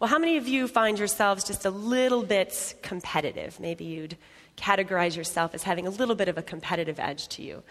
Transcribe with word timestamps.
Well, 0.00 0.06
how 0.08 0.20
many 0.20 0.36
of 0.36 0.46
you 0.46 0.68
find 0.68 0.96
yourselves 0.96 1.42
just 1.42 1.64
a 1.64 1.70
little 1.70 2.22
bit 2.22 2.76
competitive? 2.82 3.58
Maybe 3.58 3.84
you'd 3.84 4.16
categorize 4.56 5.16
yourself 5.16 5.54
as 5.54 5.64
having 5.64 5.88
a 5.88 5.90
little 5.90 6.14
bit 6.14 6.28
of 6.28 6.38
a 6.38 6.42
competitive 6.42 7.00
edge 7.00 7.26
to 7.28 7.42
you. 7.42 7.64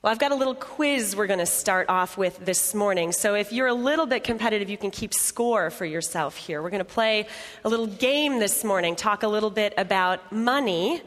Well, 0.00 0.10
I've 0.10 0.18
got 0.18 0.32
a 0.32 0.34
little 0.34 0.54
quiz 0.54 1.14
we're 1.14 1.26
going 1.26 1.40
to 1.40 1.46
start 1.46 1.90
off 1.90 2.16
with 2.16 2.42
this 2.42 2.74
morning. 2.74 3.12
So 3.12 3.34
if 3.34 3.52
you're 3.52 3.66
a 3.66 3.74
little 3.74 4.06
bit 4.06 4.24
competitive, 4.24 4.70
you 4.70 4.78
can 4.78 4.90
keep 4.90 5.12
score 5.12 5.68
for 5.68 5.84
yourself 5.84 6.38
here. 6.38 6.62
We're 6.62 6.70
going 6.70 6.78
to 6.78 6.86
play 6.86 7.26
a 7.64 7.68
little 7.68 7.86
game 7.86 8.38
this 8.38 8.64
morning, 8.64 8.96
talk 8.96 9.22
a 9.22 9.28
little 9.28 9.50
bit 9.50 9.74
about 9.76 10.32
money. 10.32 11.02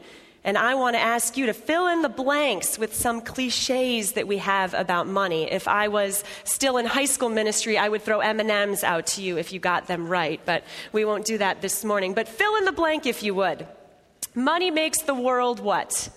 And 0.46 0.56
I 0.56 0.76
want 0.76 0.94
to 0.94 1.00
ask 1.00 1.36
you 1.36 1.46
to 1.46 1.52
fill 1.52 1.88
in 1.88 2.02
the 2.02 2.08
blanks 2.08 2.78
with 2.78 2.94
some 2.94 3.20
cliches 3.20 4.12
that 4.12 4.28
we 4.28 4.38
have 4.38 4.74
about 4.74 5.08
money. 5.08 5.50
If 5.50 5.66
I 5.66 5.88
was 5.88 6.22
still 6.44 6.76
in 6.76 6.86
high 6.86 7.06
school 7.06 7.28
ministry, 7.28 7.76
I 7.76 7.88
would 7.88 8.02
throw 8.02 8.20
M&Ms 8.20 8.84
out 8.84 9.08
to 9.08 9.22
you 9.22 9.38
if 9.38 9.52
you 9.52 9.58
got 9.58 9.88
them 9.88 10.06
right, 10.06 10.40
but 10.44 10.62
we 10.92 11.04
won't 11.04 11.24
do 11.24 11.36
that 11.38 11.62
this 11.62 11.84
morning. 11.84 12.14
But 12.14 12.28
fill 12.28 12.54
in 12.58 12.64
the 12.64 12.70
blank 12.70 13.06
if 13.06 13.24
you 13.24 13.34
would. 13.34 13.66
Money 14.36 14.70
makes 14.70 15.02
the 15.02 15.14
world 15.14 15.58
what? 15.58 16.10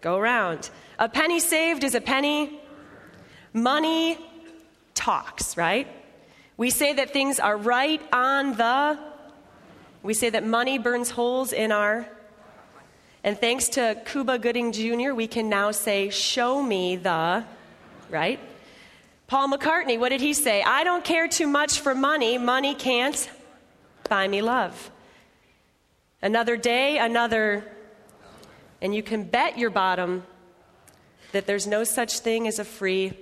Go 0.00 0.20
round. 0.20 0.70
A 1.00 1.08
penny 1.08 1.40
saved 1.40 1.82
is 1.82 1.96
a 1.96 2.00
penny. 2.00 2.60
Money 3.52 4.18
talks, 4.94 5.56
right? 5.56 5.88
We 6.56 6.70
say 6.70 6.92
that 6.92 7.12
things 7.12 7.40
are 7.40 7.56
right 7.56 8.00
on 8.12 8.54
the. 8.56 9.00
We 10.04 10.14
say 10.14 10.30
that 10.30 10.46
money 10.46 10.78
burns 10.78 11.10
holes 11.10 11.52
in 11.52 11.72
our. 11.72 12.06
And 13.24 13.40
thanks 13.40 13.70
to 13.70 13.98
Cuba 14.04 14.38
Gooding 14.38 14.70
Jr., 14.70 15.14
we 15.14 15.26
can 15.26 15.48
now 15.48 15.70
say, 15.70 16.10
Show 16.10 16.62
me 16.62 16.96
the. 16.96 17.42
Right? 18.10 18.38
Paul 19.28 19.48
McCartney, 19.48 19.98
what 19.98 20.10
did 20.10 20.20
he 20.20 20.34
say? 20.34 20.62
I 20.62 20.84
don't 20.84 21.02
care 21.02 21.26
too 21.26 21.46
much 21.46 21.80
for 21.80 21.94
money. 21.94 22.36
Money 22.36 22.74
can't 22.74 23.30
buy 24.10 24.28
me 24.28 24.42
love. 24.42 24.90
Another 26.20 26.58
day, 26.58 26.98
another. 26.98 27.64
And 28.82 28.94
you 28.94 29.02
can 29.02 29.24
bet 29.24 29.56
your 29.56 29.70
bottom 29.70 30.24
that 31.32 31.46
there's 31.46 31.66
no 31.66 31.82
such 31.82 32.18
thing 32.18 32.46
as 32.46 32.58
a 32.58 32.64
free. 32.64 33.14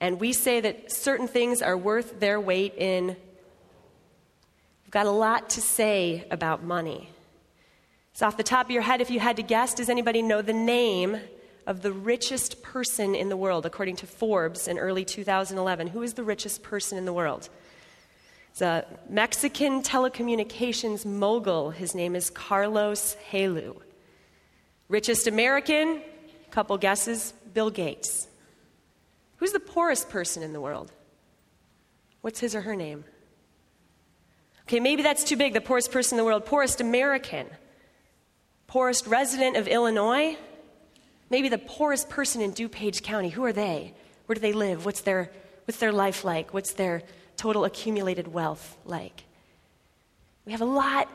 And 0.00 0.18
we 0.18 0.32
say 0.32 0.60
that 0.60 0.90
certain 0.90 1.28
things 1.28 1.62
are 1.62 1.76
worth 1.76 2.18
their 2.18 2.40
weight 2.40 2.74
in. 2.76 3.06
We've 3.06 4.90
got 4.90 5.06
a 5.06 5.12
lot 5.12 5.50
to 5.50 5.60
say 5.60 6.26
about 6.28 6.64
money. 6.64 7.08
So, 8.14 8.26
off 8.26 8.36
the 8.36 8.42
top 8.42 8.66
of 8.66 8.70
your 8.70 8.82
head, 8.82 9.00
if 9.00 9.10
you 9.10 9.20
had 9.20 9.36
to 9.36 9.42
guess, 9.42 9.72
does 9.72 9.88
anybody 9.88 10.20
know 10.20 10.42
the 10.42 10.52
name 10.52 11.18
of 11.66 11.80
the 11.80 11.92
richest 11.92 12.62
person 12.62 13.14
in 13.14 13.30
the 13.30 13.36
world, 13.36 13.64
according 13.64 13.96
to 13.96 14.06
Forbes 14.06 14.68
in 14.68 14.78
early 14.78 15.04
2011? 15.04 15.86
Who 15.88 16.02
is 16.02 16.14
the 16.14 16.22
richest 16.22 16.62
person 16.62 16.98
in 16.98 17.06
the 17.06 17.12
world? 17.12 17.48
It's 18.50 18.60
a 18.60 18.84
Mexican 19.08 19.82
telecommunications 19.82 21.06
mogul. 21.06 21.70
His 21.70 21.94
name 21.94 22.14
is 22.14 22.28
Carlos 22.28 23.16
Helú. 23.30 23.80
Richest 24.88 25.26
American, 25.26 26.02
Couple 26.50 26.76
guesses 26.76 27.32
Bill 27.54 27.70
Gates. 27.70 28.28
Who's 29.38 29.52
the 29.52 29.60
poorest 29.60 30.10
person 30.10 30.42
in 30.42 30.52
the 30.52 30.60
world? 30.60 30.92
What's 32.20 32.40
his 32.40 32.54
or 32.54 32.60
her 32.60 32.76
name? 32.76 33.04
Okay, 34.64 34.80
maybe 34.80 35.02
that's 35.02 35.24
too 35.24 35.36
big. 35.36 35.54
The 35.54 35.62
poorest 35.62 35.90
person 35.90 36.18
in 36.18 36.18
the 36.18 36.26
world, 36.26 36.44
poorest 36.44 36.82
American, 36.82 37.46
poorest 38.72 39.06
resident 39.06 39.54
of 39.54 39.68
Illinois, 39.68 40.34
maybe 41.28 41.50
the 41.50 41.58
poorest 41.58 42.08
person 42.08 42.40
in 42.40 42.54
DuPage 42.54 43.02
County. 43.02 43.28
Who 43.28 43.44
are 43.44 43.52
they? 43.52 43.92
Where 44.24 44.34
do 44.34 44.40
they 44.40 44.54
live? 44.54 44.86
What's 44.86 45.02
their, 45.02 45.30
what's 45.66 45.78
their 45.78 45.92
life 45.92 46.24
like? 46.24 46.54
What's 46.54 46.72
their 46.72 47.02
total 47.36 47.66
accumulated 47.66 48.28
wealth 48.32 48.78
like? 48.86 49.24
We 50.46 50.52
have 50.52 50.62
a 50.62 50.64
lot 50.64 51.10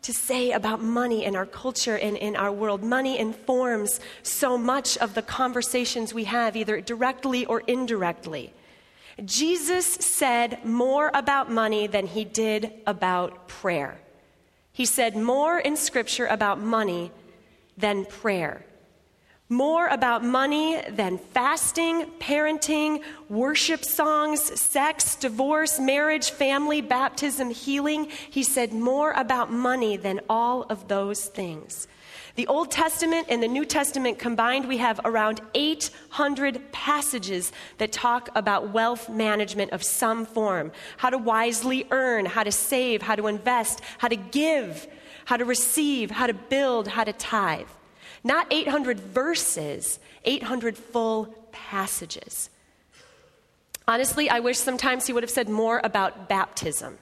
to 0.00 0.14
say 0.14 0.52
about 0.52 0.82
money 0.82 1.26
in 1.26 1.36
our 1.36 1.44
culture 1.44 1.98
and 1.98 2.16
in 2.16 2.34
our 2.34 2.50
world. 2.50 2.82
Money 2.82 3.18
informs 3.18 4.00
so 4.22 4.56
much 4.56 4.96
of 4.96 5.12
the 5.12 5.20
conversations 5.20 6.14
we 6.14 6.24
have, 6.24 6.56
either 6.56 6.80
directly 6.80 7.44
or 7.44 7.60
indirectly. 7.66 8.54
Jesus 9.22 9.84
said 9.84 10.64
more 10.64 11.10
about 11.12 11.52
money 11.52 11.86
than 11.86 12.06
he 12.06 12.24
did 12.24 12.72
about 12.86 13.48
prayer. 13.48 14.00
He 14.72 14.86
said 14.86 15.16
more 15.16 15.58
in 15.58 15.76
Scripture 15.76 16.26
about 16.26 16.60
money 16.60 17.10
than 17.76 18.04
prayer 18.04 18.64
more 19.52 19.86
about 19.88 20.24
money 20.24 20.80
than 20.88 21.18
fasting, 21.18 22.06
parenting, 22.18 23.02
worship 23.28 23.84
songs, 23.84 24.40
sex, 24.58 25.14
divorce, 25.14 25.78
marriage, 25.78 26.30
family, 26.30 26.80
baptism, 26.80 27.50
healing. 27.50 28.08
He 28.30 28.42
said 28.42 28.72
more 28.72 29.12
about 29.12 29.52
money 29.52 29.98
than 29.98 30.20
all 30.28 30.62
of 30.64 30.88
those 30.88 31.26
things. 31.26 31.86
The 32.34 32.46
Old 32.46 32.70
Testament 32.70 33.26
and 33.28 33.42
the 33.42 33.48
New 33.48 33.64
Testament 33.64 34.18
combined, 34.18 34.66
we 34.66 34.78
have 34.78 35.00
around 35.04 35.40
800 35.54 36.72
passages 36.72 37.52
that 37.76 37.92
talk 37.92 38.30
about 38.34 38.70
wealth 38.70 39.10
management 39.10 39.72
of 39.72 39.82
some 39.82 40.24
form 40.24 40.72
how 40.96 41.10
to 41.10 41.18
wisely 41.18 41.86
earn, 41.90 42.24
how 42.24 42.42
to 42.42 42.52
save, 42.52 43.02
how 43.02 43.16
to 43.16 43.26
invest, 43.26 43.80
how 43.98 44.08
to 44.08 44.16
give, 44.16 44.86
how 45.26 45.36
to 45.36 45.44
receive, 45.44 46.10
how 46.10 46.26
to 46.26 46.34
build, 46.34 46.88
how 46.88 47.04
to 47.04 47.12
tithe. 47.12 47.68
Not 48.24 48.46
800 48.50 48.98
verses, 48.98 49.98
800 50.24 50.76
full 50.76 51.34
passages. 51.52 52.48
Honestly, 53.86 54.30
I 54.30 54.40
wish 54.40 54.58
sometimes 54.58 55.06
he 55.06 55.12
would 55.12 55.22
have 55.22 55.30
said 55.30 55.48
more 55.48 55.80
about 55.84 56.28
baptism. 56.28 56.98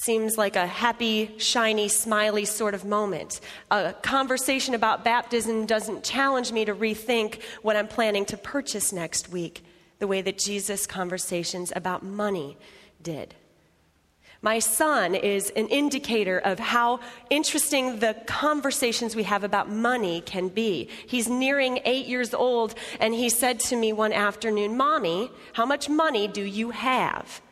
Seems 0.00 0.38
like 0.38 0.54
a 0.54 0.64
happy, 0.64 1.34
shiny, 1.38 1.88
smiley 1.88 2.44
sort 2.44 2.72
of 2.72 2.84
moment. 2.84 3.40
A 3.72 3.92
conversation 4.00 4.74
about 4.74 5.02
baptism 5.02 5.66
doesn't 5.66 6.04
challenge 6.04 6.52
me 6.52 6.64
to 6.64 6.72
rethink 6.72 7.42
what 7.62 7.74
I'm 7.74 7.88
planning 7.88 8.24
to 8.26 8.36
purchase 8.36 8.92
next 8.92 9.28
week, 9.28 9.64
the 9.98 10.06
way 10.06 10.22
that 10.22 10.38
Jesus' 10.38 10.86
conversations 10.86 11.72
about 11.74 12.04
money 12.04 12.56
did. 13.02 13.34
My 14.40 14.60
son 14.60 15.16
is 15.16 15.50
an 15.50 15.66
indicator 15.66 16.38
of 16.38 16.60
how 16.60 17.00
interesting 17.28 17.98
the 17.98 18.14
conversations 18.24 19.16
we 19.16 19.24
have 19.24 19.42
about 19.42 19.68
money 19.68 20.20
can 20.20 20.46
be. 20.46 20.88
He's 21.08 21.28
nearing 21.28 21.80
eight 21.84 22.06
years 22.06 22.32
old, 22.32 22.76
and 23.00 23.14
he 23.14 23.28
said 23.30 23.58
to 23.60 23.74
me 23.74 23.92
one 23.92 24.12
afternoon, 24.12 24.76
Mommy, 24.76 25.32
how 25.54 25.66
much 25.66 25.88
money 25.88 26.28
do 26.28 26.44
you 26.44 26.70
have? 26.70 27.42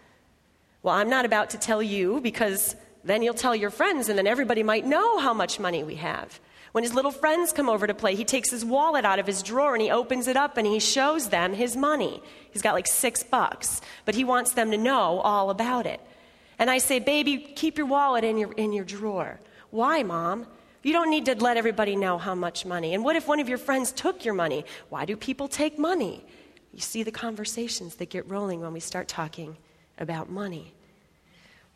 Well, 0.87 0.95
I'm 0.95 1.11
not 1.11 1.25
about 1.25 1.51
to 1.51 1.59
tell 1.59 1.83
you 1.83 2.21
because 2.21 2.77
then 3.03 3.21
you'll 3.21 3.35
tell 3.35 3.57
your 3.57 3.71
friends, 3.71 4.09
and 4.09 4.17
then 4.17 4.29
everybody 4.29 4.63
might 4.63 4.87
know 4.87 5.19
how 5.19 5.35
much 5.35 5.59
money 5.59 5.83
we 5.83 5.97
have. 5.97 6.39
When 6.71 6.85
his 6.85 6.95
little 6.95 7.11
friends 7.11 7.53
come 7.53 7.69
over 7.69 7.89
to 7.89 7.93
play, 7.93 8.15
he 8.15 8.25
takes 8.25 8.53
his 8.53 8.65
wallet 8.65 9.05
out 9.05 9.19
of 9.19 9.27
his 9.27 9.43
drawer 9.43 9.75
and 9.75 9.83
he 9.83 9.91
opens 9.91 10.29
it 10.29 10.37
up 10.37 10.57
and 10.57 10.65
he 10.65 10.79
shows 10.79 11.31
them 11.31 11.55
his 11.55 11.77
money. 11.77 12.23
He's 12.53 12.63
got 12.63 12.75
like 12.75 12.87
six 12.87 13.25
bucks, 13.25 13.81
but 14.05 14.15
he 14.15 14.23
wants 14.23 14.53
them 14.53 14.71
to 14.71 14.77
know 14.77 15.19
all 15.19 15.51
about 15.51 15.87
it. 15.87 16.01
And 16.57 16.71
I 16.71 16.79
say, 16.79 17.01
baby, 17.01 17.39
keep 17.39 17.79
your 17.79 17.89
wallet 17.89 18.23
in 18.23 18.39
your, 18.39 18.53
in 18.53 18.73
your 18.73 18.85
drawer. 18.85 19.41
Why, 19.71 20.05
mom? 20.05 20.47
You 20.85 20.93
don't 20.93 21.11
need 21.11 21.25
to 21.25 21.35
let 21.35 21.57
everybody 21.57 21.97
know 21.97 22.17
how 22.17 22.37
much 22.37 22.65
money. 22.65 22.95
And 22.95 23.03
what 23.03 23.17
if 23.17 23.27
one 23.27 23.41
of 23.41 23.49
your 23.49 23.59
friends 23.59 23.91
took 23.91 24.25
your 24.25 24.35
money? 24.35 24.65
Why 24.91 25.05
do 25.05 25.17
people 25.17 25.49
take 25.49 25.81
money? 25.81 26.25
You 26.73 26.81
see 26.81 27.03
the 27.03 27.11
conversations 27.11 27.97
that 27.97 28.09
get 28.09 28.31
rolling 28.31 28.61
when 28.61 28.73
we 28.73 28.79
start 28.79 29.09
talking 29.09 29.57
about 29.99 30.31
money. 30.31 30.75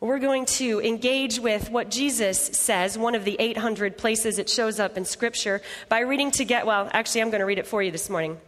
We're 0.01 0.17
going 0.17 0.47
to 0.47 0.81
engage 0.81 1.39
with 1.39 1.69
what 1.69 1.91
Jesus 1.91 2.39
says, 2.39 2.97
one 2.97 3.13
of 3.13 3.23
the 3.23 3.35
800 3.39 3.99
places 3.99 4.39
it 4.39 4.49
shows 4.49 4.79
up 4.79 4.97
in 4.97 5.05
Scripture, 5.05 5.61
by 5.89 5.99
reading 5.99 6.31
to 6.31 6.43
get, 6.43 6.65
well, 6.65 6.89
actually, 6.91 7.21
I'm 7.21 7.29
going 7.29 7.41
to 7.41 7.45
read 7.45 7.59
it 7.59 7.67
for 7.67 7.83
you 7.83 7.91
this 7.91 8.09
morning. 8.09 8.39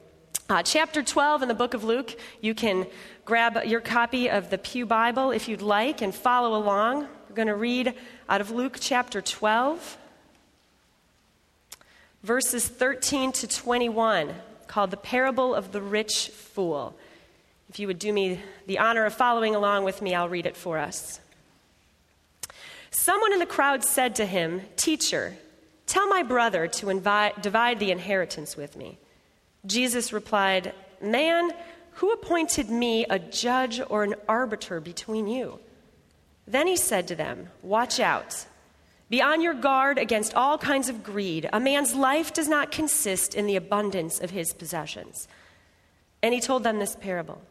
Uh, 0.50 0.64
chapter 0.64 1.04
12 1.04 1.44
in 1.44 1.48
the 1.48 1.54
book 1.54 1.76
of 1.76 1.84
Luke, 1.84 2.20
you 2.42 2.56
can 2.56 2.88
grab 3.24 3.66
your 3.66 3.82
copy 3.82 4.32
of 4.32 4.50
the 4.50 4.58
Pew 4.58 4.88
Bible 4.88 5.30
if 5.30 5.48
you'd 5.48 5.62
like 5.62 6.02
and 6.02 6.16
follow 6.16 6.58
along. 6.58 7.02
We're 7.30 7.36
going 7.36 7.48
to 7.50 7.56
read 7.56 7.94
out 8.28 8.42
of 8.42 8.50
Luke 8.50 8.78
chapter 8.80 9.22
12, 9.22 9.98
verses 12.24 12.68
13 12.68 13.32
to 13.32 13.48
21, 13.48 14.34
called 14.66 14.90
The 14.90 14.98
Parable 14.98 15.54
of 15.54 15.72
the 15.72 15.84
Rich 15.84 16.30
Fool. 16.30 16.98
If 17.70 17.78
you 17.78 17.86
would 17.86 18.00
do 18.00 18.12
me 18.12 18.40
the 18.66 18.80
honor 18.80 19.06
of 19.06 19.14
following 19.14 19.54
along 19.54 19.84
with 19.84 20.02
me, 20.02 20.16
I'll 20.16 20.30
read 20.30 20.48
it 20.48 20.58
for 20.58 20.80
us. 20.80 21.20
Someone 22.94 23.34
in 23.34 23.40
the 23.40 23.48
crowd 23.48 23.84
said 23.84 24.16
to 24.16 24.26
him, 24.26 24.62
Teacher, 24.76 25.36
tell 25.88 26.08
my 26.08 26.22
brother 26.22 26.68
to 26.68 27.34
divide 27.42 27.80
the 27.80 27.92
inheritance 27.92 28.56
with 28.56 28.78
me. 28.78 29.00
Jesus 29.66 30.14
replied, 30.14 30.74
Man, 31.02 31.50
who 31.94 32.12
appointed 32.12 32.70
me 32.70 33.04
a 33.10 33.18
judge 33.18 33.82
or 33.90 34.04
an 34.04 34.14
arbiter 34.30 34.80
between 34.80 35.28
you? 35.28 35.60
Then 36.48 36.68
he 36.68 36.78
said 36.78 37.08
to 37.08 37.16
them, 37.16 37.50
Watch 37.64 38.00
out. 38.00 38.46
Be 39.10 39.24
on 39.24 39.42
your 39.42 39.56
guard 39.56 39.98
against 39.98 40.36
all 40.36 40.60
kinds 40.60 40.88
of 40.88 41.04
greed. 41.04 41.50
A 41.52 41.60
man's 41.60 41.96
life 41.96 42.32
does 42.32 42.48
not 42.48 42.72
consist 42.72 43.34
in 43.34 43.48
the 43.48 43.56
abundance 43.56 44.20
of 44.20 44.30
his 44.30 44.54
possessions. 44.54 45.28
And 46.22 46.32
he 46.32 46.40
told 46.40 46.64
them 46.64 46.78
this 46.78 46.96
parable 46.96 47.42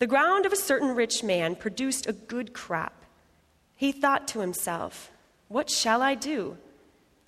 The 0.00 0.08
ground 0.08 0.46
of 0.46 0.52
a 0.52 0.56
certain 0.56 0.96
rich 0.96 1.22
man 1.22 1.54
produced 1.54 2.08
a 2.08 2.12
good 2.12 2.52
crop. 2.52 2.95
He 3.76 3.92
thought 3.92 4.26
to 4.28 4.40
himself, 4.40 5.12
What 5.48 5.70
shall 5.70 6.02
I 6.02 6.14
do? 6.14 6.56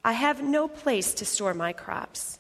I 0.04 0.12
have 0.12 0.42
no 0.42 0.66
place 0.66 1.14
to 1.14 1.24
store 1.24 1.54
my 1.54 1.72
crops. 1.72 2.38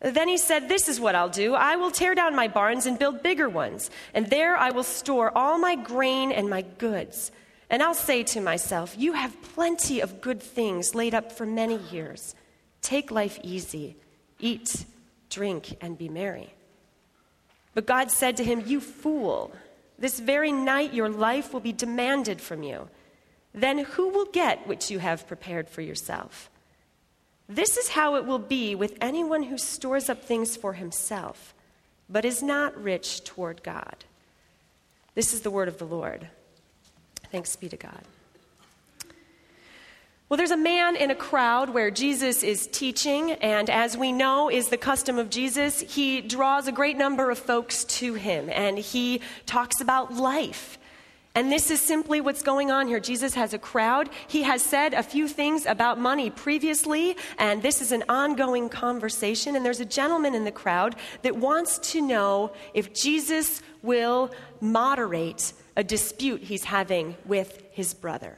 Then 0.00 0.28
he 0.28 0.36
said, 0.36 0.68
This 0.68 0.88
is 0.88 1.00
what 1.00 1.14
I'll 1.14 1.28
do. 1.28 1.54
I 1.54 1.76
will 1.76 1.90
tear 1.90 2.14
down 2.14 2.36
my 2.36 2.48
barns 2.48 2.86
and 2.86 2.98
build 2.98 3.22
bigger 3.22 3.48
ones, 3.48 3.90
and 4.14 4.28
there 4.28 4.56
I 4.56 4.70
will 4.70 4.84
store 4.84 5.36
all 5.36 5.58
my 5.58 5.74
grain 5.76 6.32
and 6.32 6.50
my 6.50 6.62
goods. 6.62 7.32
And 7.70 7.82
I'll 7.82 7.94
say 7.94 8.22
to 8.24 8.40
myself, 8.40 8.94
You 8.98 9.12
have 9.12 9.40
plenty 9.54 10.00
of 10.00 10.20
good 10.20 10.42
things 10.42 10.94
laid 10.94 11.14
up 11.14 11.32
for 11.32 11.46
many 11.46 11.76
years. 11.76 12.34
Take 12.80 13.10
life 13.10 13.38
easy, 13.42 13.96
eat, 14.38 14.84
drink, 15.30 15.76
and 15.80 15.98
be 15.98 16.08
merry. 16.08 16.54
But 17.74 17.86
God 17.86 18.10
said 18.10 18.36
to 18.38 18.44
him, 18.44 18.62
You 18.66 18.80
fool, 18.80 19.52
this 19.98 20.20
very 20.20 20.52
night 20.52 20.94
your 20.94 21.08
life 21.08 21.52
will 21.52 21.60
be 21.60 21.72
demanded 21.72 22.40
from 22.40 22.62
you. 22.62 22.88
Then 23.52 23.78
who 23.78 24.08
will 24.08 24.26
get 24.26 24.66
what 24.66 24.90
you 24.90 24.98
have 24.98 25.26
prepared 25.26 25.68
for 25.68 25.80
yourself? 25.80 26.50
This 27.48 27.76
is 27.76 27.88
how 27.88 28.16
it 28.16 28.26
will 28.26 28.38
be 28.38 28.74
with 28.74 28.96
anyone 29.00 29.44
who 29.44 29.56
stores 29.56 30.08
up 30.10 30.22
things 30.22 30.56
for 30.56 30.74
himself, 30.74 31.54
but 32.08 32.24
is 32.24 32.42
not 32.42 32.80
rich 32.80 33.24
toward 33.24 33.62
God. 33.62 34.04
This 35.14 35.32
is 35.32 35.40
the 35.40 35.50
word 35.50 35.66
of 35.66 35.78
the 35.78 35.86
Lord. 35.86 36.28
Thanks 37.32 37.56
be 37.56 37.68
to 37.70 37.76
God. 37.76 38.02
Well, 40.28 40.36
there's 40.36 40.50
a 40.50 40.58
man 40.58 40.94
in 40.94 41.10
a 41.10 41.14
crowd 41.14 41.70
where 41.70 41.90
Jesus 41.90 42.42
is 42.42 42.66
teaching, 42.66 43.32
and 43.32 43.70
as 43.70 43.96
we 43.96 44.12
know 44.12 44.50
is 44.50 44.68
the 44.68 44.76
custom 44.76 45.16
of 45.18 45.30
Jesus, 45.30 45.80
he 45.80 46.20
draws 46.20 46.68
a 46.68 46.72
great 46.72 46.98
number 46.98 47.30
of 47.30 47.38
folks 47.38 47.84
to 47.84 48.12
him, 48.12 48.50
and 48.52 48.78
he 48.78 49.22
talks 49.46 49.80
about 49.80 50.12
life. 50.12 50.78
And 51.34 51.50
this 51.50 51.70
is 51.70 51.80
simply 51.80 52.20
what's 52.20 52.42
going 52.42 52.70
on 52.70 52.88
here. 52.88 53.00
Jesus 53.00 53.32
has 53.36 53.54
a 53.54 53.58
crowd. 53.58 54.10
He 54.26 54.42
has 54.42 54.60
said 54.60 54.92
a 54.92 55.02
few 55.02 55.28
things 55.28 55.64
about 55.64 55.98
money 55.98 56.28
previously, 56.28 57.16
and 57.38 57.62
this 57.62 57.80
is 57.80 57.90
an 57.90 58.04
ongoing 58.10 58.68
conversation. 58.68 59.56
And 59.56 59.64
there's 59.64 59.80
a 59.80 59.86
gentleman 59.86 60.34
in 60.34 60.44
the 60.44 60.52
crowd 60.52 60.94
that 61.22 61.36
wants 61.36 61.78
to 61.92 62.02
know 62.02 62.52
if 62.74 62.92
Jesus 62.92 63.62
will 63.82 64.30
moderate 64.60 65.54
a 65.74 65.82
dispute 65.82 66.42
he's 66.42 66.64
having 66.64 67.16
with 67.24 67.62
his 67.70 67.94
brother. 67.94 68.36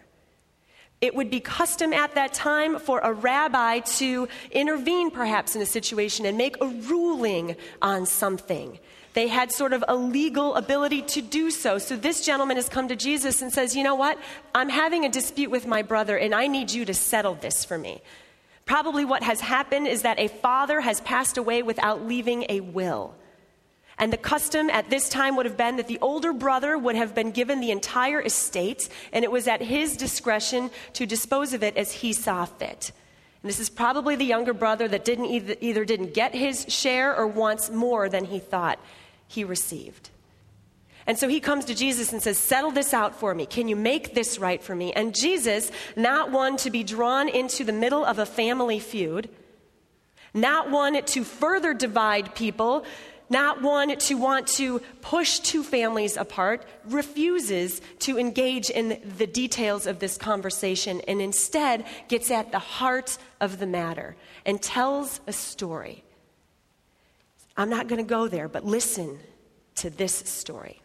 It 1.00 1.14
would 1.14 1.30
be 1.30 1.40
custom 1.40 1.94
at 1.94 2.14
that 2.14 2.34
time 2.34 2.78
for 2.78 2.98
a 2.98 3.12
rabbi 3.12 3.78
to 3.78 4.28
intervene, 4.50 5.10
perhaps, 5.10 5.56
in 5.56 5.62
a 5.62 5.66
situation 5.66 6.26
and 6.26 6.36
make 6.36 6.60
a 6.60 6.66
ruling 6.66 7.56
on 7.80 8.04
something. 8.04 8.78
They 9.14 9.26
had 9.26 9.50
sort 9.50 9.72
of 9.72 9.82
a 9.88 9.96
legal 9.96 10.54
ability 10.56 11.02
to 11.02 11.22
do 11.22 11.50
so. 11.50 11.78
So 11.78 11.96
this 11.96 12.24
gentleman 12.24 12.56
has 12.56 12.68
come 12.68 12.88
to 12.88 12.96
Jesus 12.96 13.40
and 13.40 13.50
says, 13.50 13.74
You 13.74 13.82
know 13.82 13.94
what? 13.94 14.18
I'm 14.54 14.68
having 14.68 15.04
a 15.06 15.08
dispute 15.08 15.50
with 15.50 15.66
my 15.66 15.82
brother, 15.82 16.18
and 16.18 16.34
I 16.34 16.46
need 16.46 16.70
you 16.70 16.84
to 16.84 16.94
settle 16.94 17.34
this 17.34 17.64
for 17.64 17.78
me. 17.78 18.02
Probably 18.66 19.04
what 19.04 19.22
has 19.22 19.40
happened 19.40 19.88
is 19.88 20.02
that 20.02 20.20
a 20.20 20.28
father 20.28 20.80
has 20.80 21.00
passed 21.00 21.38
away 21.38 21.62
without 21.62 22.06
leaving 22.06 22.44
a 22.48 22.60
will. 22.60 23.14
And 24.00 24.10
the 24.10 24.16
custom 24.16 24.70
at 24.70 24.88
this 24.88 25.10
time 25.10 25.36
would 25.36 25.44
have 25.44 25.58
been 25.58 25.76
that 25.76 25.86
the 25.86 25.98
older 26.00 26.32
brother 26.32 26.78
would 26.78 26.96
have 26.96 27.14
been 27.14 27.32
given 27.32 27.60
the 27.60 27.70
entire 27.70 28.22
estate, 28.22 28.88
and 29.12 29.24
it 29.24 29.30
was 29.30 29.46
at 29.46 29.60
his 29.60 29.94
discretion 29.94 30.70
to 30.94 31.04
dispose 31.04 31.52
of 31.52 31.62
it 31.62 31.76
as 31.76 31.92
he 31.92 32.14
saw 32.14 32.46
fit. 32.46 32.92
And 33.42 33.48
this 33.50 33.60
is 33.60 33.68
probably 33.68 34.16
the 34.16 34.24
younger 34.24 34.54
brother 34.54 34.88
that 34.88 35.04
didn't 35.04 35.26
either, 35.26 35.54
either 35.60 35.84
didn't 35.84 36.14
get 36.14 36.34
his 36.34 36.64
share 36.68 37.14
or 37.14 37.26
wants 37.26 37.68
more 37.68 38.08
than 38.08 38.24
he 38.24 38.38
thought 38.38 38.78
he 39.28 39.44
received. 39.44 40.08
And 41.06 41.18
so 41.18 41.28
he 41.28 41.40
comes 41.40 41.66
to 41.66 41.74
Jesus 41.74 42.10
and 42.12 42.22
says, 42.22 42.38
Settle 42.38 42.70
this 42.70 42.94
out 42.94 43.14
for 43.14 43.34
me. 43.34 43.44
Can 43.44 43.68
you 43.68 43.76
make 43.76 44.14
this 44.14 44.38
right 44.38 44.62
for 44.62 44.74
me? 44.74 44.94
And 44.94 45.14
Jesus, 45.14 45.70
not 45.94 46.30
one 46.30 46.56
to 46.58 46.70
be 46.70 46.84
drawn 46.84 47.28
into 47.28 47.64
the 47.64 47.72
middle 47.72 48.04
of 48.04 48.18
a 48.18 48.26
family 48.26 48.78
feud, 48.78 49.28
not 50.32 50.70
one 50.70 51.02
to 51.02 51.24
further 51.24 51.74
divide 51.74 52.34
people, 52.34 52.84
not 53.30 53.62
one 53.62 53.96
to 53.96 54.14
want 54.16 54.48
to 54.48 54.80
push 55.00 55.38
two 55.38 55.62
families 55.62 56.16
apart, 56.16 56.66
refuses 56.84 57.80
to 58.00 58.18
engage 58.18 58.68
in 58.68 59.00
the 59.16 59.26
details 59.26 59.86
of 59.86 60.00
this 60.00 60.18
conversation 60.18 61.00
and 61.06 61.22
instead 61.22 61.86
gets 62.08 62.30
at 62.30 62.50
the 62.50 62.58
heart 62.58 63.16
of 63.40 63.60
the 63.60 63.66
matter 63.66 64.16
and 64.44 64.60
tells 64.60 65.20
a 65.26 65.32
story. 65.32 66.02
I'm 67.56 67.70
not 67.70 67.86
going 67.88 68.04
to 68.04 68.08
go 68.08 68.26
there, 68.26 68.48
but 68.48 68.64
listen 68.64 69.18
to 69.76 69.90
this 69.90 70.14
story. 70.14 70.80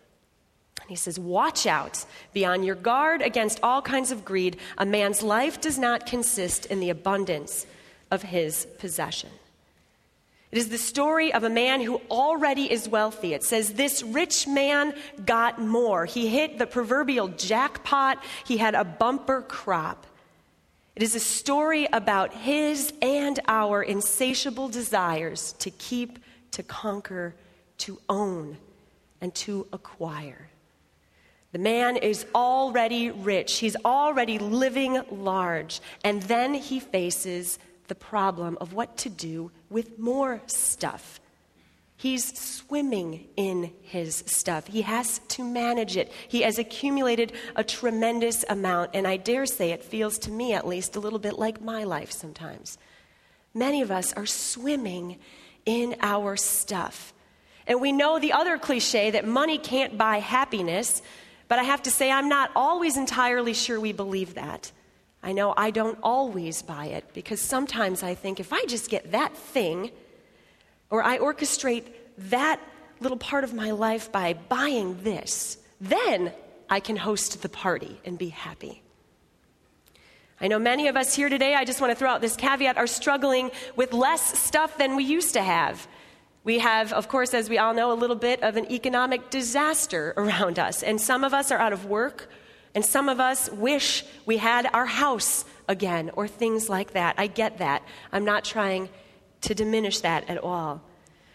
And 0.82 0.90
he 0.90 0.96
says, 0.96 1.20
Watch 1.20 1.66
out, 1.66 2.06
be 2.32 2.46
on 2.46 2.64
your 2.64 2.76
guard 2.76 3.22
against 3.22 3.60
all 3.64 3.82
kinds 3.82 4.12
of 4.12 4.24
greed. 4.24 4.58
A 4.78 4.86
man's 4.86 5.24
life 5.24 5.60
does 5.60 5.80
not 5.80 6.06
consist 6.06 6.68
in 6.68 6.80
the 6.80 6.92
abundance 6.92 7.66
of 8.12 8.22
his 8.22 8.68
possession. 8.78 9.32
It 10.52 10.58
is 10.58 10.70
the 10.70 10.78
story 10.78 11.34
of 11.34 11.44
a 11.44 11.50
man 11.50 11.82
who 11.82 12.02
already 12.10 12.72
is 12.72 12.88
wealthy. 12.88 13.34
It 13.34 13.44
says, 13.44 13.74
This 13.74 14.04
rich 14.04 14.48
man 14.48 14.94
got 15.26 15.60
more. 15.60 16.06
He 16.06 16.28
hit 16.28 16.58
the 16.58 16.68
proverbial 16.68 17.30
jackpot, 17.30 18.24
he 18.46 18.58
had 18.58 18.76
a 18.76 18.84
bumper 18.84 19.42
crop. 19.42 20.06
It 20.96 21.04
is 21.04 21.14
a 21.14 21.20
story 21.20 21.88
about 21.92 22.34
his 22.34 22.94
and 23.02 23.38
our 23.50 23.84
insatiable 23.84 24.70
desires 24.70 25.54
to 25.60 25.70
keep, 25.70 26.20
to 26.52 26.64
conquer, 26.64 27.36
to 27.80 28.00
own, 28.08 28.58
and 29.20 29.36
to 29.36 29.68
acquire. 29.74 30.50
The 31.52 31.60
man 31.60 31.98
is 31.98 32.26
already 32.34 33.12
rich, 33.12 33.60
he's 33.60 33.76
already 33.84 34.40
living 34.40 35.02
large, 35.10 35.82
and 36.04 36.22
then 36.24 36.54
he 36.54 36.80
faces 36.80 37.60
the 37.88 37.96
problem 37.96 38.58
of 38.60 38.74
what 38.74 38.98
to 38.98 39.10
do 39.10 39.52
with 39.70 40.00
more 40.00 40.42
stuff. 40.48 41.20
He's 41.98 42.38
swimming 42.38 43.28
in 43.38 43.72
his 43.82 44.18
stuff. 44.28 44.68
He 44.68 44.82
has 44.82 45.20
to 45.30 45.44
manage 45.44 45.96
it. 45.96 46.12
He 46.28 46.42
has 46.42 46.60
accumulated 46.60 47.32
a 47.56 47.64
tremendous 47.64 48.44
amount, 48.50 48.92
and 48.94 49.08
I 49.08 49.18
dare 49.18 49.46
say 49.46 49.72
it 49.72 49.84
feels 49.84 50.18
to 50.20 50.32
me, 50.32 50.54
at 50.54 50.68
least, 50.68 50.96
a 50.96 51.00
little 51.00 51.20
bit 51.20 51.40
like 51.40 51.62
my 51.62 51.86
life 51.86 52.12
sometimes. 52.12 52.78
Many 53.54 53.82
of 53.82 53.92
us 53.92 54.12
are 54.14 54.26
swimming 54.26 55.18
in 55.66 55.96
our 56.02 56.36
stuff. 56.36 57.14
And 57.66 57.82
we 57.82 57.92
know 57.92 58.20
the 58.20 58.34
other 58.34 58.58
cliche 58.58 59.12
that 59.12 59.26
money 59.26 59.58
can't 59.58 59.98
buy 59.98 60.20
happiness, 60.20 61.02
but 61.48 61.60
I 61.60 61.64
have 61.64 61.84
to 61.84 61.92
say, 61.92 62.12
I'm 62.12 62.30
not 62.30 62.52
always 62.56 62.98
entirely 62.98 63.54
sure 63.54 63.80
we 63.80 63.94
believe 63.94 64.36
that. 64.36 64.72
I 65.26 65.32
know 65.32 65.56
I 65.58 65.72
don't 65.72 65.98
always 66.04 66.62
buy 66.62 66.86
it 66.86 67.04
because 67.16 67.42
sometimes 67.42 68.04
I 68.04 68.14
think 68.14 68.40
if 68.40 68.54
I 68.54 68.64
just 68.66 68.92
get 68.92 69.12
that 69.12 69.36
thing, 69.36 69.90
or 70.92 71.04
I 71.04 71.18
orchestrate 71.18 71.86
that 72.30 72.60
little 73.00 73.18
part 73.18 73.44
of 73.44 73.52
my 73.52 73.72
life 73.72 74.12
by 74.12 74.34
buying 74.34 75.02
this, 75.02 75.58
then 75.82 76.32
I 76.70 76.80
can 76.80 76.96
host 76.96 77.42
the 77.42 77.50
party 77.50 78.00
and 78.06 78.20
be 78.20 78.30
happy. 78.30 78.84
I 80.40 80.48
know 80.48 80.60
many 80.60 80.90
of 80.90 80.96
us 80.96 81.16
here 81.16 81.30
today, 81.30 81.56
I 81.56 81.66
just 81.66 81.82
want 81.82 81.90
to 81.90 81.96
throw 81.96 82.12
out 82.12 82.22
this 82.22 82.36
caveat, 82.36 82.78
are 82.78 82.86
struggling 82.86 83.50
with 83.76 83.94
less 83.94 84.38
stuff 84.38 84.78
than 84.78 84.96
we 84.96 85.04
used 85.04 85.34
to 85.34 85.42
have. 85.42 85.88
We 86.44 86.60
have, 86.60 86.94
of 86.94 87.08
course, 87.08 87.34
as 87.34 87.50
we 87.50 87.58
all 87.58 87.74
know, 87.74 87.92
a 87.92 87.98
little 87.98 88.16
bit 88.16 88.44
of 88.44 88.58
an 88.58 88.72
economic 88.72 89.32
disaster 89.32 90.14
around 90.18 90.60
us. 90.60 90.84
And 90.84 91.02
some 91.02 91.24
of 91.24 91.34
us 91.34 91.52
are 91.52 91.58
out 91.58 91.74
of 91.74 91.86
work 91.86 92.30
and 92.76 92.86
some 92.86 93.10
of 93.10 93.20
us 93.20 93.50
wish 93.50 94.04
we 94.26 94.38
had 94.38 94.70
our 94.74 94.86
house 94.86 95.46
again 95.68 96.12
or 96.14 96.28
things 96.28 96.70
like 96.70 96.92
that. 96.92 97.16
I 97.18 97.28
get 97.28 97.58
that. 97.58 97.82
I'm 98.12 98.26
not 98.26 98.44
trying 98.44 98.90
to 99.42 99.56
diminish 99.56 100.02
that 100.02 100.30
at 100.30 100.38
all. 100.38 100.82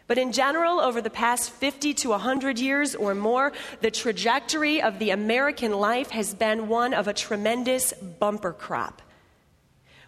But 0.07 0.19
in 0.19 0.33
general, 0.33 0.81
over 0.81 1.01
the 1.01 1.11
past 1.11 1.51
50 1.51 1.95
to 1.95 2.11
100 2.11 2.59
years 2.59 2.95
or 2.95 3.15
more, 3.15 3.53
the 3.81 3.91
trajectory 3.91 4.83
of 4.83 4.99
the 4.99 5.11
American 5.11 5.73
life 5.73 6.11
has 6.11 6.35
been 6.35 6.69
one 6.69 6.93
of 6.93 7.07
a 7.07 7.15
tremendous 7.15 7.93
bumper 7.93 8.53
crop. 8.53 9.03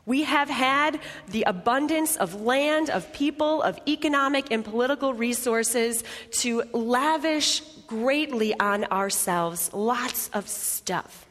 We 0.04 0.24
have 0.24 0.50
had 0.50 0.98
the 1.28 1.44
abundance 1.44 2.16
of 2.16 2.42
land, 2.42 2.90
of 2.90 3.12
people, 3.12 3.62
of 3.62 3.78
economic 3.86 4.50
and 4.50 4.64
political 4.64 5.14
resources 5.14 6.02
to 6.38 6.64
lavish 6.72 7.60
greatly 7.86 8.58
on 8.58 8.84
ourselves, 8.86 9.72
lots 9.72 10.28
of 10.30 10.48
stuff. 10.48 11.26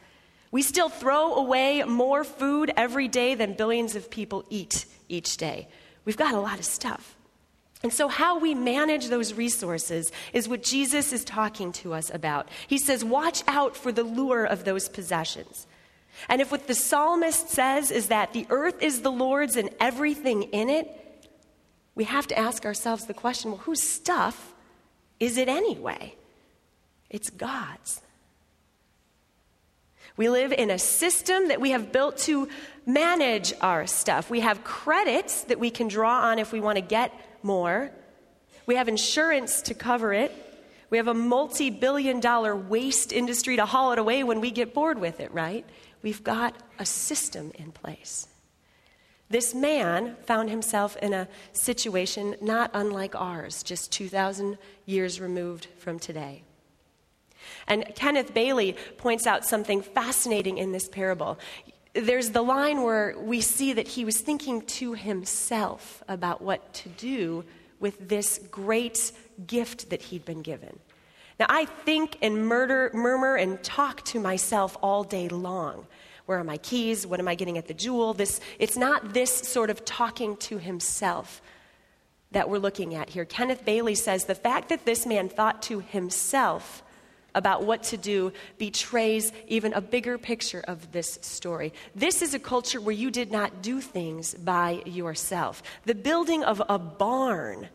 We 0.50 0.62
still 0.62 0.88
throw 0.88 1.34
away 1.34 1.82
more 1.84 2.24
food 2.24 2.72
every 2.76 3.08
day 3.08 3.34
than 3.34 3.54
billions 3.54 3.94
of 3.94 4.10
people 4.10 4.44
eat 4.48 4.86
each 5.08 5.36
day. 5.36 5.68
We've 6.04 6.16
got 6.16 6.34
a 6.34 6.40
lot 6.40 6.58
of 6.58 6.64
stuff. 6.64 7.16
And 7.82 7.92
so, 7.92 8.06
how 8.06 8.38
we 8.38 8.54
manage 8.54 9.08
those 9.08 9.34
resources 9.34 10.12
is 10.32 10.48
what 10.48 10.62
Jesus 10.62 11.12
is 11.12 11.24
talking 11.24 11.72
to 11.72 11.94
us 11.94 12.10
about. 12.14 12.48
He 12.68 12.78
says, 12.78 13.04
Watch 13.04 13.42
out 13.48 13.76
for 13.76 13.90
the 13.90 14.04
lure 14.04 14.44
of 14.44 14.64
those 14.64 14.88
possessions. 14.88 15.66
And 16.28 16.40
if 16.40 16.50
what 16.50 16.66
the 16.66 16.74
psalmist 16.74 17.50
says 17.50 17.90
is 17.90 18.08
that 18.08 18.32
the 18.32 18.46
earth 18.50 18.82
is 18.82 19.02
the 19.02 19.12
Lord's 19.12 19.56
and 19.56 19.70
everything 19.80 20.44
in 20.44 20.68
it, 20.68 20.88
we 21.94 22.04
have 22.04 22.26
to 22.28 22.38
ask 22.38 22.64
ourselves 22.64 23.06
the 23.06 23.14
question 23.14 23.50
well, 23.50 23.60
whose 23.60 23.82
stuff 23.82 24.54
is 25.20 25.36
it 25.36 25.48
anyway? 25.48 26.16
it's 27.12 27.30
God's. 27.30 28.00
We 30.16 30.28
live 30.28 30.52
in 30.52 30.70
a 30.70 30.78
system 30.78 31.48
that 31.48 31.60
we 31.60 31.70
have 31.70 31.92
built 31.92 32.18
to 32.18 32.48
manage 32.84 33.52
our 33.60 33.86
stuff. 33.86 34.30
We 34.30 34.40
have 34.40 34.64
credits 34.64 35.44
that 35.44 35.60
we 35.60 35.70
can 35.70 35.88
draw 35.88 36.22
on 36.22 36.38
if 36.38 36.52
we 36.52 36.60
want 36.60 36.76
to 36.76 36.82
get 36.82 37.12
more. 37.42 37.90
We 38.66 38.76
have 38.76 38.88
insurance 38.88 39.62
to 39.62 39.74
cover 39.74 40.12
it. 40.12 40.32
We 40.90 40.98
have 40.98 41.08
a 41.08 41.14
multi 41.14 41.70
billion 41.70 42.20
dollar 42.20 42.54
waste 42.56 43.12
industry 43.12 43.56
to 43.56 43.64
haul 43.64 43.92
it 43.92 43.98
away 43.98 44.24
when 44.24 44.40
we 44.40 44.50
get 44.50 44.74
bored 44.74 44.98
with 44.98 45.20
it, 45.20 45.32
right? 45.32 45.64
We've 46.02 46.22
got 46.22 46.56
a 46.78 46.86
system 46.86 47.52
in 47.54 47.72
place. 47.72 48.28
This 49.30 49.54
man 49.54 50.16
found 50.26 50.50
himself 50.50 50.96
in 50.98 51.14
a 51.14 51.26
situation 51.52 52.36
not 52.42 52.70
unlike 52.74 53.14
ours, 53.14 53.62
just 53.62 53.90
2,000 53.92 54.58
years 54.84 55.20
removed 55.20 55.68
from 55.78 55.98
today. 55.98 56.42
And 57.66 57.84
Kenneth 57.94 58.34
Bailey 58.34 58.76
points 58.98 59.26
out 59.26 59.46
something 59.46 59.80
fascinating 59.80 60.58
in 60.58 60.72
this 60.72 60.88
parable. 60.88 61.38
There's 61.94 62.30
the 62.30 62.42
line 62.42 62.82
where 62.82 63.16
we 63.18 63.40
see 63.40 63.72
that 63.72 63.88
he 63.88 64.04
was 64.04 64.18
thinking 64.18 64.62
to 64.62 64.94
himself 64.94 66.02
about 66.08 66.42
what 66.42 66.74
to 66.74 66.88
do 66.90 67.44
with 67.80 68.08
this 68.08 68.38
great 68.50 69.12
gift 69.46 69.90
that 69.90 70.02
he'd 70.02 70.24
been 70.24 70.42
given. 70.42 70.78
Now, 71.42 71.46
I 71.48 71.64
think 71.64 72.18
and 72.22 72.46
murder, 72.46 72.92
murmur 72.94 73.34
and 73.34 73.60
talk 73.64 74.04
to 74.04 74.20
myself 74.20 74.76
all 74.80 75.02
day 75.02 75.28
long. 75.28 75.88
Where 76.26 76.38
are 76.38 76.44
my 76.44 76.58
keys? 76.58 77.04
What 77.04 77.18
am 77.18 77.26
I 77.26 77.34
getting 77.34 77.58
at 77.58 77.66
the 77.66 77.74
Jewel? 77.74 78.14
This, 78.14 78.40
it's 78.60 78.76
not 78.76 79.12
this 79.12 79.32
sort 79.32 79.68
of 79.68 79.84
talking 79.84 80.36
to 80.36 80.58
himself 80.58 81.42
that 82.30 82.48
we're 82.48 82.58
looking 82.58 82.94
at 82.94 83.10
here. 83.10 83.24
Kenneth 83.24 83.64
Bailey 83.64 83.96
says 83.96 84.26
the 84.26 84.36
fact 84.36 84.68
that 84.68 84.84
this 84.84 85.04
man 85.04 85.28
thought 85.28 85.62
to 85.62 85.80
himself 85.80 86.84
about 87.34 87.64
what 87.64 87.82
to 87.82 87.96
do 87.96 88.32
betrays 88.58 89.32
even 89.48 89.72
a 89.72 89.80
bigger 89.80 90.18
picture 90.18 90.62
of 90.68 90.92
this 90.92 91.18
story. 91.22 91.72
This 91.96 92.22
is 92.22 92.34
a 92.34 92.38
culture 92.38 92.80
where 92.80 92.94
you 92.94 93.10
did 93.10 93.32
not 93.32 93.62
do 93.62 93.80
things 93.80 94.32
by 94.32 94.80
yourself. 94.86 95.64
The 95.86 95.96
building 95.96 96.44
of 96.44 96.62
a 96.68 96.78
barn 96.78 97.68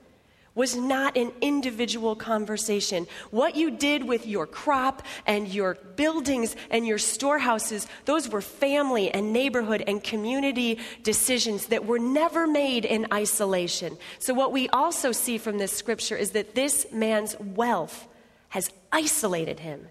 was 0.57 0.75
not 0.75 1.15
an 1.15 1.31
individual 1.39 2.15
conversation. 2.15 3.05
What 3.29 3.55
you 3.55 3.69
did 3.69 4.03
with 4.03 4.25
your 4.25 4.47
crop 4.47 5.03
and 5.27 5.47
your 5.47 5.75
buildings 5.95 6.55
and 6.71 6.85
your 6.85 6.97
storehouses, 6.97 7.87
those 8.05 8.27
were 8.27 8.41
family 8.41 9.11
and 9.11 9.31
neighborhood 9.31 9.83
and 9.85 10.03
community 10.03 10.79
decisions 11.03 11.67
that 11.67 11.85
were 11.85 11.99
never 11.99 12.47
made 12.47 12.85
in 12.85 13.05
isolation. 13.13 13.99
So, 14.17 14.33
what 14.33 14.51
we 14.51 14.67
also 14.69 15.11
see 15.11 15.37
from 15.37 15.59
this 15.59 15.71
scripture 15.71 16.17
is 16.17 16.31
that 16.31 16.55
this 16.55 16.87
man's 16.91 17.39
wealth 17.39 18.07
has 18.49 18.71
isolated 18.91 19.59
him. 19.59 19.89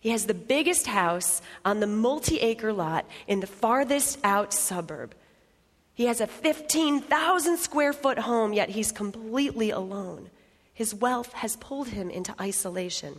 He 0.00 0.10
has 0.10 0.26
the 0.26 0.34
biggest 0.34 0.86
house 0.86 1.40
on 1.64 1.80
the 1.80 1.86
multi 1.86 2.38
acre 2.40 2.74
lot 2.74 3.06
in 3.26 3.40
the 3.40 3.46
farthest 3.46 4.18
out 4.22 4.52
suburb. 4.52 5.14
He 5.98 6.06
has 6.06 6.20
a 6.20 6.28
15,000 6.28 7.56
square 7.56 7.92
foot 7.92 8.20
home, 8.20 8.52
yet 8.52 8.68
he's 8.68 8.92
completely 8.92 9.70
alone. 9.70 10.30
His 10.72 10.94
wealth 10.94 11.32
has 11.32 11.56
pulled 11.56 11.88
him 11.88 12.08
into 12.08 12.32
isolation. 12.40 13.14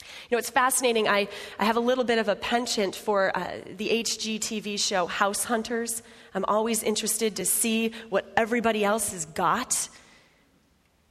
You 0.00 0.32
know, 0.32 0.38
it's 0.38 0.50
fascinating. 0.50 1.06
I, 1.06 1.28
I 1.60 1.64
have 1.64 1.76
a 1.76 1.80
little 1.80 2.02
bit 2.02 2.18
of 2.18 2.26
a 2.26 2.34
penchant 2.34 2.96
for 2.96 3.30
uh, 3.38 3.58
the 3.76 3.88
HGTV 4.02 4.80
show 4.80 5.06
House 5.06 5.44
Hunters. 5.44 6.02
I'm 6.34 6.44
always 6.46 6.82
interested 6.82 7.36
to 7.36 7.44
see 7.44 7.92
what 8.08 8.32
everybody 8.36 8.84
else 8.84 9.12
has 9.12 9.24
got. 9.24 9.88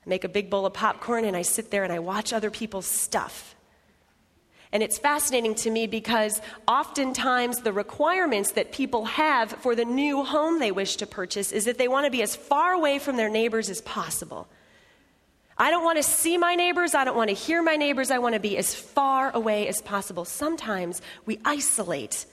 I 0.06 0.10
make 0.10 0.26
a 0.26 0.30
big 0.30 0.50
bowl 0.50 0.66
of 0.66 0.74
popcorn 0.74 1.24
and 1.24 1.38
I 1.38 1.44
sit 1.44 1.72
there 1.72 1.86
and 1.86 1.94
I 1.94 2.00
watch 2.00 2.34
other 2.34 2.52
people's 2.52 2.86
stuff. 2.86 3.56
And 4.74 4.82
it's 4.82 4.98
fascinating 4.98 5.56
to 5.56 5.70
me 5.70 5.86
because 5.86 6.42
oftentimes 6.68 7.60
the 7.60 7.74
requirements 7.74 8.52
that 8.52 8.72
people 8.72 9.06
have 9.06 9.52
for 9.52 9.76
the 9.76 9.84
new 9.84 10.24
home 10.24 10.60
they 10.60 10.72
wish 10.72 10.96
to 10.98 11.06
purchase 11.06 11.52
is 11.52 11.66
that 11.66 11.78
they 11.78 11.90
want 11.90 12.06
to 12.06 12.12
be 12.12 12.22
as 12.22 12.36
far 12.36 12.72
away 12.72 12.98
from 12.98 13.18
their 13.18 13.30
neighbors 13.30 13.70
as 13.70 13.82
possible. 13.82 14.48
I 15.58 15.70
don't 15.70 15.84
want 15.84 15.98
to 15.98 16.04
see 16.04 16.38
my 16.38 16.56
neighbors. 16.56 16.96
I 16.96 17.04
don't 17.04 17.18
want 17.18 17.30
to 17.30 17.36
hear 17.36 17.62
my 17.62 17.76
neighbors. 17.76 18.12
I 18.12 18.20
want 18.20 18.34
to 18.34 18.40
be 18.40 18.58
as 18.58 18.74
far 18.74 19.30
away 19.32 19.68
as 19.68 19.82
possible. 19.82 20.24
Sometimes 20.24 21.02
we 21.26 21.40
isolate 21.44 22.26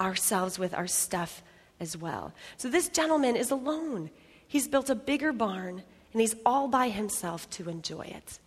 ourselves 0.00 0.58
with 0.58 0.72
our 0.72 0.86
stuff 0.86 1.42
as 1.80 1.96
well. 1.96 2.32
So 2.56 2.68
this 2.68 2.88
gentleman 2.88 3.34
is 3.34 3.50
alone. 3.50 4.10
He's 4.46 4.68
built 4.68 4.90
a 4.90 4.94
bigger 4.94 5.32
barn 5.32 5.82
and 6.12 6.20
he's 6.20 6.36
all 6.46 6.68
by 6.68 6.88
himself 6.88 7.50
to 7.50 7.68
enjoy 7.68 8.02
it. 8.02 8.38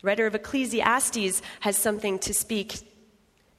The 0.00 0.06
writer 0.06 0.26
of 0.26 0.34
Ecclesiastes 0.34 1.42
has 1.60 1.76
something 1.76 2.18
to 2.20 2.34
speak 2.34 2.78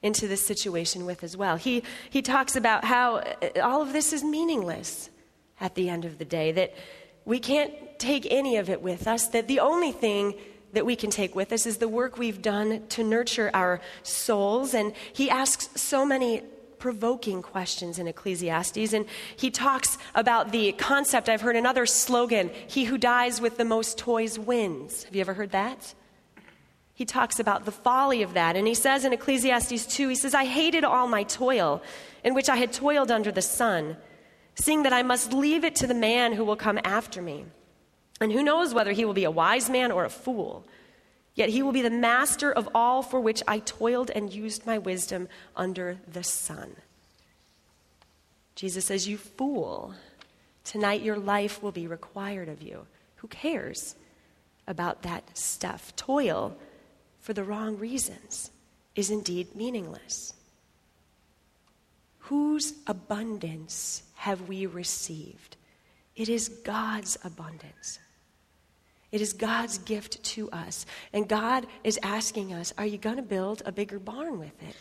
into 0.02 0.28
this 0.28 0.46
situation 0.46 1.06
with 1.06 1.24
as 1.24 1.36
well. 1.36 1.56
He, 1.56 1.82
he 2.10 2.22
talks 2.22 2.54
about 2.54 2.84
how 2.84 3.16
uh, 3.16 3.60
all 3.62 3.82
of 3.82 3.92
this 3.92 4.12
is 4.12 4.22
meaningless 4.22 5.10
at 5.60 5.74
the 5.74 5.88
end 5.88 6.04
of 6.04 6.18
the 6.18 6.24
day, 6.24 6.52
that 6.52 6.72
we 7.24 7.40
can't 7.40 7.72
take 7.98 8.26
any 8.30 8.56
of 8.56 8.70
it 8.70 8.80
with 8.80 9.08
us, 9.08 9.26
that 9.28 9.48
the 9.48 9.58
only 9.58 9.90
thing 9.90 10.34
that 10.72 10.86
we 10.86 10.94
can 10.94 11.10
take 11.10 11.34
with 11.34 11.52
us 11.52 11.66
is 11.66 11.78
the 11.78 11.88
work 11.88 12.16
we've 12.16 12.42
done 12.42 12.86
to 12.88 13.02
nurture 13.02 13.50
our 13.54 13.80
souls. 14.02 14.74
And 14.74 14.92
he 15.12 15.28
asks 15.28 15.68
so 15.80 16.06
many 16.06 16.42
provoking 16.78 17.42
questions 17.42 17.98
in 17.98 18.06
Ecclesiastes. 18.06 18.92
And 18.92 19.06
he 19.36 19.50
talks 19.50 19.98
about 20.14 20.52
the 20.52 20.72
concept. 20.72 21.28
I've 21.28 21.40
heard 21.40 21.56
another 21.56 21.86
slogan 21.86 22.50
He 22.68 22.84
who 22.84 22.98
dies 22.98 23.40
with 23.40 23.56
the 23.56 23.64
most 23.64 23.98
toys 23.98 24.38
wins. 24.38 25.02
Have 25.04 25.14
you 25.16 25.20
ever 25.20 25.34
heard 25.34 25.50
that? 25.50 25.94
He 26.98 27.04
talks 27.04 27.38
about 27.38 27.64
the 27.64 27.70
folly 27.70 28.24
of 28.24 28.34
that. 28.34 28.56
And 28.56 28.66
he 28.66 28.74
says 28.74 29.04
in 29.04 29.12
Ecclesiastes 29.12 29.86
2, 29.86 30.08
he 30.08 30.16
says, 30.16 30.34
I 30.34 30.44
hated 30.44 30.82
all 30.82 31.06
my 31.06 31.22
toil, 31.22 31.80
in 32.24 32.34
which 32.34 32.48
I 32.48 32.56
had 32.56 32.72
toiled 32.72 33.12
under 33.12 33.30
the 33.30 33.40
sun, 33.40 33.96
seeing 34.56 34.82
that 34.82 34.92
I 34.92 35.04
must 35.04 35.32
leave 35.32 35.62
it 35.62 35.76
to 35.76 35.86
the 35.86 35.94
man 35.94 36.32
who 36.32 36.44
will 36.44 36.56
come 36.56 36.80
after 36.82 37.22
me. 37.22 37.44
And 38.20 38.32
who 38.32 38.42
knows 38.42 38.74
whether 38.74 38.90
he 38.90 39.04
will 39.04 39.14
be 39.14 39.22
a 39.22 39.30
wise 39.30 39.70
man 39.70 39.92
or 39.92 40.04
a 40.04 40.10
fool. 40.10 40.66
Yet 41.36 41.50
he 41.50 41.62
will 41.62 41.70
be 41.70 41.82
the 41.82 41.88
master 41.88 42.50
of 42.50 42.68
all 42.74 43.04
for 43.04 43.20
which 43.20 43.44
I 43.46 43.60
toiled 43.60 44.10
and 44.10 44.32
used 44.32 44.66
my 44.66 44.78
wisdom 44.78 45.28
under 45.54 45.98
the 46.12 46.24
sun. 46.24 46.74
Jesus 48.56 48.86
says, 48.86 49.06
You 49.06 49.18
fool, 49.18 49.94
tonight 50.64 51.02
your 51.02 51.16
life 51.16 51.62
will 51.62 51.70
be 51.70 51.86
required 51.86 52.48
of 52.48 52.60
you. 52.60 52.88
Who 53.18 53.28
cares 53.28 53.94
about 54.66 55.02
that 55.02 55.38
stuff? 55.38 55.94
Toil 55.94 56.56
for 57.20 57.32
the 57.32 57.44
wrong 57.44 57.78
reasons 57.78 58.50
is 58.94 59.10
indeed 59.10 59.54
meaningless. 59.54 60.32
Whose 62.20 62.74
abundance 62.86 64.02
have 64.14 64.48
we 64.48 64.66
received? 64.66 65.56
It 66.16 66.28
is 66.28 66.48
God's 66.48 67.16
abundance. 67.24 68.00
It 69.10 69.20
is 69.20 69.32
God's 69.32 69.78
gift 69.78 70.22
to 70.22 70.50
us. 70.50 70.84
And 71.12 71.28
God 71.28 71.66
is 71.84 71.98
asking 72.02 72.52
us 72.52 72.74
are 72.76 72.84
you 72.84 72.98
going 72.98 73.16
to 73.16 73.22
build 73.22 73.62
a 73.64 73.72
bigger 73.72 73.98
barn 73.98 74.38
with 74.38 74.62
it? 74.62 74.76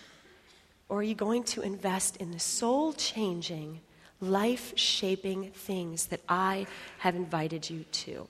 Or 0.90 1.00
are 1.00 1.04
you 1.04 1.16
going 1.16 1.44
to 1.44 1.62
invest 1.62 2.18
in 2.18 2.32
the 2.32 2.40
soul 2.40 2.94
changing, 2.94 3.82
life 4.20 4.74
shaping 4.76 5.52
things 5.52 6.08
that 6.08 6.22
I 6.28 6.66
have 7.00 7.16
invited 7.16 7.70
you 7.70 7.84
to? 7.84 8.28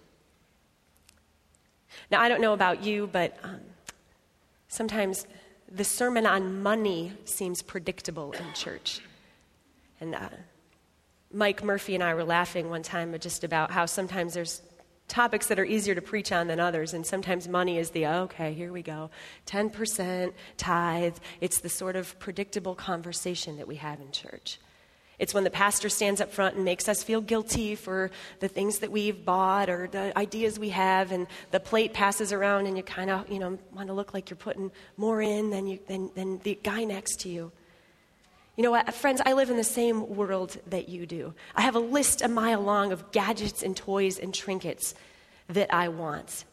Now, 2.12 2.22
I 2.22 2.30
don't 2.30 2.42
know 2.42 2.54
about 2.54 2.84
you, 2.84 3.08
but 3.12 3.38
um, 3.44 3.62
Sometimes 4.68 5.28
the 5.70 5.84
sermon 5.84 6.26
on 6.26 6.62
money 6.62 7.14
seems 7.26 7.62
predictable 7.62 8.32
in 8.34 8.54
church. 8.54 9.02
And 10.00 10.16
uh, 10.16 10.30
Mike 11.32 11.64
Murphy 11.64 11.96
and 11.96 12.04
I 12.04 12.14
were 12.14 12.24
laughing 12.24 12.70
one 12.70 12.84
time 12.84 13.18
just 13.20 13.44
about 13.44 13.72
how 13.72 13.86
sometimes 13.86 14.34
there's 14.34 14.62
topics 15.08 15.48
that 15.48 15.60
are 15.60 15.66
easier 15.66 15.96
to 15.96 16.02
preach 16.02 16.32
on 16.32 16.48
than 16.48 16.60
others, 16.60 16.94
and 16.94 17.06
sometimes 17.06 17.48
money 17.48 17.78
is 17.78 17.92
the 17.92 18.06
okay, 18.08 18.54
here 18.54 18.72
we 18.72 18.82
go, 18.82 19.10
10% 19.46 20.34
tithe. 20.58 21.18
It's 21.40 21.60
the 21.60 21.70
sort 21.70 21.96
of 21.96 22.18
predictable 22.20 22.76
conversation 22.76 23.58
that 23.58 23.68
we 23.68 23.76
have 23.76 24.00
in 24.02 24.12
church. 24.12 24.60
It's 25.20 25.34
when 25.34 25.44
the 25.44 25.50
pastor 25.50 25.90
stands 25.90 26.22
up 26.22 26.32
front 26.32 26.56
and 26.56 26.64
makes 26.64 26.88
us 26.88 27.02
feel 27.02 27.22
guilty 27.22 27.74
for 27.74 28.12
the 28.40 28.48
things 28.48 28.80
that 28.80 28.92
we've 28.92 29.26
bought 29.26 29.68
or 29.68 29.88
the 29.88 30.16
ideas 30.18 30.60
we 30.60 30.70
have, 30.70 31.12
and 31.12 31.26
the 31.50 31.60
plate 31.60 31.94
passes 31.94 32.32
around, 32.32 32.68
and 32.68 32.78
you 32.78 32.84
kind 32.84 33.10
of, 33.10 33.30
you 33.30 33.40
know, 33.40 33.58
want 33.74 33.88
to 33.88 33.94
look 33.94 34.14
like 34.14 34.30
you're 34.30 34.38
putting 34.38 34.72
more 34.96 35.22
in 35.22 35.50
than, 35.50 35.66
you, 35.66 35.80
than, 35.88 36.12
than 36.14 36.38
the 36.40 36.60
guy 36.62 36.84
next 36.84 37.22
to 37.22 37.30
you. 37.30 37.52
You 38.58 38.64
know 38.64 38.72
what, 38.72 38.90
uh, 38.90 38.92
friends, 38.92 39.22
I 39.26 39.34
live 39.34 39.50
in 39.50 39.58
the 39.58 39.64
same 39.64 40.16
world 40.16 40.58
that 40.68 40.90
you 40.90 41.06
do. 41.06 41.34
I 41.56 41.62
have 41.62 41.76
a 41.76 41.80
list 41.80 42.22
a 42.22 42.28
mile 42.28 42.62
long 42.62 42.92
of 42.92 43.12
gadgets 43.12 43.64
and 43.64 43.76
toys 43.76 44.20
and 44.20 44.34
trinkets 44.34 44.94
that 45.48 45.74
I 45.74 45.88
want. 45.90 46.46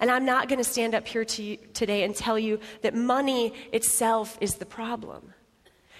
And 0.00 0.10
I'm 0.10 0.24
not 0.24 0.48
going 0.48 0.58
to 0.58 0.64
stand 0.64 0.94
up 0.94 1.06
here 1.06 1.24
to 1.24 1.56
today 1.74 2.04
and 2.04 2.16
tell 2.16 2.38
you 2.38 2.58
that 2.82 2.94
money 2.94 3.52
itself 3.72 4.38
is 4.40 4.54
the 4.54 4.66
problem. 4.66 5.34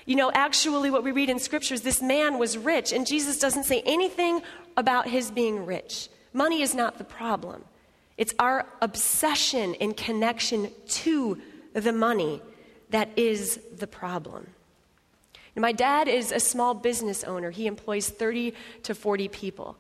You 0.07 0.17
know, 0.17 0.31
actually, 0.33 0.91
what 0.91 1.05
we 1.05 1.13
read 1.13 1.31
in 1.31 1.39
scriptures, 1.39 1.83
this 1.83 2.01
man 2.01 2.39
was 2.39 2.57
rich, 2.57 2.93
and 2.93 3.07
Jesus 3.07 3.39
doesn't 3.39 3.65
say 3.65 3.83
anything 3.85 4.43
about 4.77 5.09
his 5.09 5.31
being 5.31 5.67
rich. 5.67 6.09
Money 6.33 6.63
is 6.63 6.75
not 6.75 6.99
the 6.99 7.05
problem. 7.05 7.65
It's 8.17 8.35
our 8.39 8.67
obsession 8.81 9.75
and 9.81 9.97
connection 9.97 10.71
to 10.89 11.41
the 11.73 11.93
money 11.93 12.43
that 12.91 13.09
is 13.17 13.61
the 13.77 13.87
problem. 13.87 14.49
my 15.57 15.73
dad 15.73 16.09
is 16.09 16.33
a 16.33 16.41
small 16.41 16.75
business 16.75 17.23
owner. 17.25 17.51
He 17.51 17.67
employs 17.67 18.09
30 18.09 18.55
to 18.85 18.95
40 18.95 19.29
people. 19.29 19.77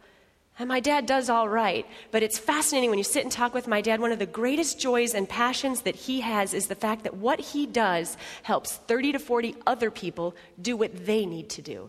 And 0.60 0.68
my 0.68 0.80
dad 0.80 1.06
does 1.06 1.30
all 1.30 1.48
right, 1.48 1.86
but 2.10 2.22
it's 2.22 2.38
fascinating 2.38 2.90
when 2.90 2.98
you 2.98 3.04
sit 3.04 3.22
and 3.22 3.32
talk 3.32 3.54
with 3.54 3.66
my 3.66 3.80
dad. 3.80 3.98
One 3.98 4.12
of 4.12 4.18
the 4.18 4.26
greatest 4.26 4.78
joys 4.78 5.14
and 5.14 5.26
passions 5.26 5.80
that 5.82 5.96
he 5.96 6.20
has 6.20 6.52
is 6.52 6.66
the 6.66 6.74
fact 6.74 7.04
that 7.04 7.16
what 7.16 7.40
he 7.40 7.64
does 7.64 8.18
helps 8.42 8.76
30 8.76 9.12
to 9.12 9.18
40 9.18 9.56
other 9.66 9.90
people 9.90 10.36
do 10.60 10.76
what 10.76 11.06
they 11.06 11.24
need 11.24 11.48
to 11.48 11.62
do. 11.62 11.88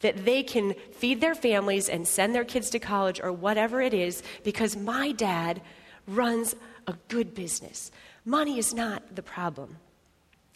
That 0.00 0.24
they 0.24 0.42
can 0.42 0.72
feed 0.92 1.20
their 1.20 1.34
families 1.34 1.90
and 1.90 2.08
send 2.08 2.34
their 2.34 2.46
kids 2.46 2.70
to 2.70 2.78
college 2.78 3.20
or 3.20 3.32
whatever 3.32 3.82
it 3.82 3.92
is 3.92 4.22
because 4.44 4.78
my 4.78 5.12
dad 5.12 5.60
runs 6.06 6.54
a 6.86 6.94
good 7.08 7.34
business. 7.34 7.90
Money 8.24 8.58
is 8.58 8.72
not 8.72 9.14
the 9.14 9.22
problem, 9.22 9.76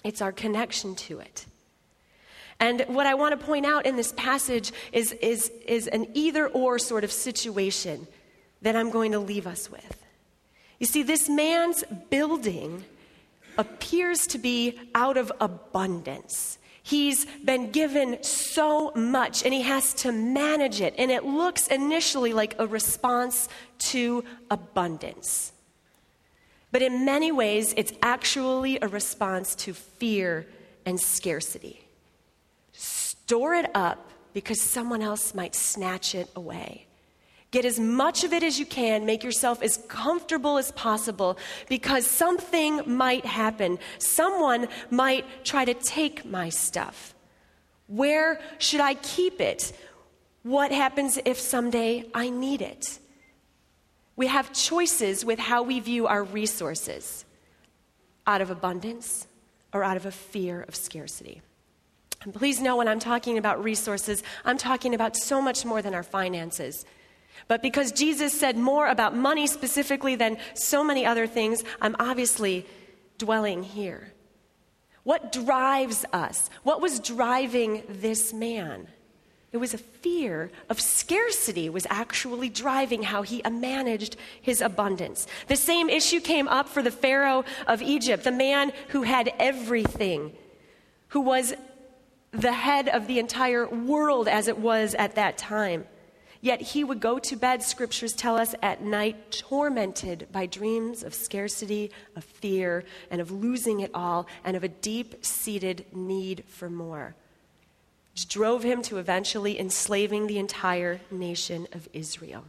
it's 0.02 0.22
our 0.22 0.32
connection 0.32 0.94
to 0.94 1.20
it. 1.20 1.44
And 2.60 2.84
what 2.88 3.06
I 3.06 3.14
want 3.14 3.38
to 3.38 3.44
point 3.44 3.64
out 3.64 3.86
in 3.86 3.96
this 3.96 4.12
passage 4.12 4.72
is, 4.92 5.12
is, 5.12 5.50
is 5.66 5.88
an 5.88 6.06
either 6.12 6.46
or 6.46 6.78
sort 6.78 7.04
of 7.04 7.10
situation 7.10 8.06
that 8.60 8.76
I'm 8.76 8.90
going 8.90 9.12
to 9.12 9.18
leave 9.18 9.46
us 9.46 9.70
with. 9.70 10.04
You 10.78 10.86
see, 10.86 11.02
this 11.02 11.28
man's 11.28 11.82
building 12.10 12.84
appears 13.56 14.26
to 14.28 14.38
be 14.38 14.78
out 14.94 15.16
of 15.16 15.32
abundance. 15.40 16.58
He's 16.82 17.24
been 17.44 17.70
given 17.70 18.22
so 18.22 18.92
much 18.94 19.44
and 19.44 19.54
he 19.54 19.62
has 19.62 19.94
to 19.94 20.12
manage 20.12 20.80
it. 20.80 20.94
And 20.98 21.10
it 21.10 21.24
looks 21.24 21.66
initially 21.68 22.32
like 22.32 22.54
a 22.58 22.66
response 22.66 23.48
to 23.78 24.24
abundance. 24.50 25.52
But 26.72 26.82
in 26.82 27.04
many 27.04 27.32
ways, 27.32 27.74
it's 27.76 27.92
actually 28.02 28.78
a 28.80 28.88
response 28.88 29.54
to 29.56 29.72
fear 29.72 30.46
and 30.86 31.00
scarcity. 31.00 31.84
Store 33.30 33.54
it 33.54 33.70
up 33.76 34.10
because 34.32 34.60
someone 34.60 35.02
else 35.02 35.36
might 35.36 35.54
snatch 35.54 36.16
it 36.16 36.28
away. 36.34 36.88
Get 37.52 37.64
as 37.64 37.78
much 37.78 38.24
of 38.24 38.32
it 38.32 38.42
as 38.42 38.58
you 38.58 38.66
can. 38.66 39.06
Make 39.06 39.22
yourself 39.22 39.62
as 39.62 39.76
comfortable 39.86 40.58
as 40.58 40.72
possible 40.72 41.38
because 41.68 42.08
something 42.08 42.82
might 42.86 43.24
happen. 43.24 43.78
Someone 43.98 44.66
might 44.90 45.44
try 45.44 45.64
to 45.64 45.74
take 45.74 46.24
my 46.24 46.48
stuff. 46.48 47.14
Where 47.86 48.40
should 48.58 48.80
I 48.80 48.94
keep 48.94 49.40
it? 49.40 49.78
What 50.42 50.72
happens 50.72 51.16
if 51.24 51.38
someday 51.38 52.06
I 52.12 52.30
need 52.30 52.60
it? 52.60 52.98
We 54.16 54.26
have 54.26 54.52
choices 54.52 55.24
with 55.24 55.38
how 55.38 55.62
we 55.62 55.78
view 55.78 56.08
our 56.08 56.24
resources 56.24 57.24
out 58.26 58.40
of 58.40 58.50
abundance 58.50 59.28
or 59.72 59.84
out 59.84 59.96
of 59.96 60.04
a 60.04 60.10
fear 60.10 60.62
of 60.66 60.74
scarcity. 60.74 61.42
And 62.22 62.34
please 62.34 62.60
know 62.60 62.76
when 62.76 62.88
I'm 62.88 62.98
talking 62.98 63.38
about 63.38 63.62
resources, 63.64 64.22
I'm 64.44 64.58
talking 64.58 64.94
about 64.94 65.16
so 65.16 65.40
much 65.40 65.64
more 65.64 65.80
than 65.80 65.94
our 65.94 66.02
finances. 66.02 66.84
But 67.48 67.62
because 67.62 67.92
Jesus 67.92 68.38
said 68.38 68.56
more 68.56 68.86
about 68.86 69.16
money 69.16 69.46
specifically 69.46 70.16
than 70.16 70.36
so 70.54 70.84
many 70.84 71.06
other 71.06 71.26
things, 71.26 71.64
I'm 71.80 71.96
obviously 71.98 72.66
dwelling 73.18 73.62
here. 73.62 74.12
What 75.02 75.32
drives 75.32 76.04
us? 76.12 76.50
What 76.62 76.82
was 76.82 77.00
driving 77.00 77.82
this 77.88 78.34
man? 78.34 78.88
It 79.52 79.56
was 79.56 79.74
a 79.74 79.78
fear 79.78 80.50
of 80.68 80.80
scarcity 80.80 81.68
was 81.70 81.86
actually 81.90 82.50
driving 82.50 83.02
how 83.02 83.22
he 83.22 83.42
managed 83.50 84.16
his 84.40 84.60
abundance. 84.60 85.26
The 85.48 85.56
same 85.56 85.88
issue 85.88 86.20
came 86.20 86.46
up 86.46 86.68
for 86.68 86.82
the 86.82 86.90
Pharaoh 86.92 87.44
of 87.66 87.82
Egypt, 87.82 88.24
the 88.24 88.30
man 88.30 88.72
who 88.88 89.02
had 89.02 89.32
everything, 89.40 90.32
who 91.08 91.20
was 91.20 91.54
the 92.32 92.52
head 92.52 92.88
of 92.88 93.06
the 93.06 93.18
entire 93.18 93.68
world 93.68 94.28
as 94.28 94.48
it 94.48 94.58
was 94.58 94.94
at 94.94 95.16
that 95.16 95.36
time. 95.36 95.86
Yet 96.40 96.60
he 96.62 96.84
would 96.84 97.00
go 97.00 97.18
to 97.18 97.36
bed, 97.36 97.62
scriptures 97.62 98.14
tell 98.14 98.36
us, 98.36 98.54
at 98.62 98.82
night, 98.82 99.30
tormented 99.30 100.28
by 100.32 100.46
dreams 100.46 101.02
of 101.02 101.12
scarcity, 101.12 101.90
of 102.16 102.24
fear, 102.24 102.84
and 103.10 103.20
of 103.20 103.30
losing 103.30 103.80
it 103.80 103.90
all, 103.92 104.26
and 104.42 104.56
of 104.56 104.64
a 104.64 104.68
deep 104.68 105.24
seated 105.24 105.84
need 105.92 106.44
for 106.46 106.70
more, 106.70 107.14
which 108.14 108.26
drove 108.26 108.62
him 108.62 108.80
to 108.82 108.96
eventually 108.96 109.60
enslaving 109.60 110.26
the 110.26 110.38
entire 110.38 111.00
nation 111.10 111.66
of 111.72 111.88
Israel. 111.92 112.44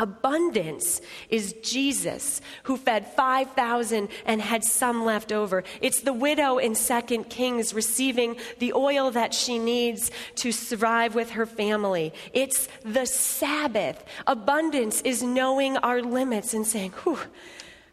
Abundance 0.00 1.02
is 1.28 1.52
Jesus 1.62 2.40
who 2.62 2.78
fed 2.78 3.06
5,000 3.06 4.08
and 4.24 4.40
had 4.40 4.64
some 4.64 5.04
left 5.04 5.30
over. 5.30 5.62
It's 5.82 6.00
the 6.00 6.14
widow 6.14 6.56
in 6.56 6.74
2 6.74 7.24
Kings 7.24 7.74
receiving 7.74 8.36
the 8.60 8.72
oil 8.72 9.10
that 9.10 9.34
she 9.34 9.58
needs 9.58 10.10
to 10.36 10.52
survive 10.52 11.14
with 11.14 11.30
her 11.32 11.44
family. 11.44 12.14
It's 12.32 12.66
the 12.82 13.04
Sabbath. 13.04 14.02
Abundance 14.26 15.02
is 15.02 15.22
knowing 15.22 15.76
our 15.76 16.00
limits 16.00 16.54
and 16.54 16.66
saying, 16.66 16.92
whew, 17.04 17.18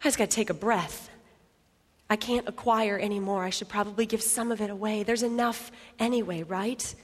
I 0.01 0.05
just 0.05 0.17
got 0.17 0.29
to 0.29 0.35
take 0.35 0.49
a 0.49 0.53
breath. 0.53 1.09
I 2.09 2.15
can't 2.15 2.47
acquire 2.47 2.97
anymore. 2.97 3.43
I 3.43 3.49
should 3.49 3.67
probably 3.67 4.05
give 4.05 4.21
some 4.21 4.53
of 4.53 4.61
it 4.61 4.69
away. 4.69 5.03
There's 5.03 5.23
enough 5.23 5.73
anyway, 5.99 6.43
right? 6.43 6.95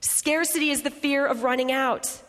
Scarcity 0.00 0.70
is 0.70 0.82
the 0.82 0.90
fear 0.90 1.24
of 1.24 1.44
running 1.44 1.70
out. 1.70 2.20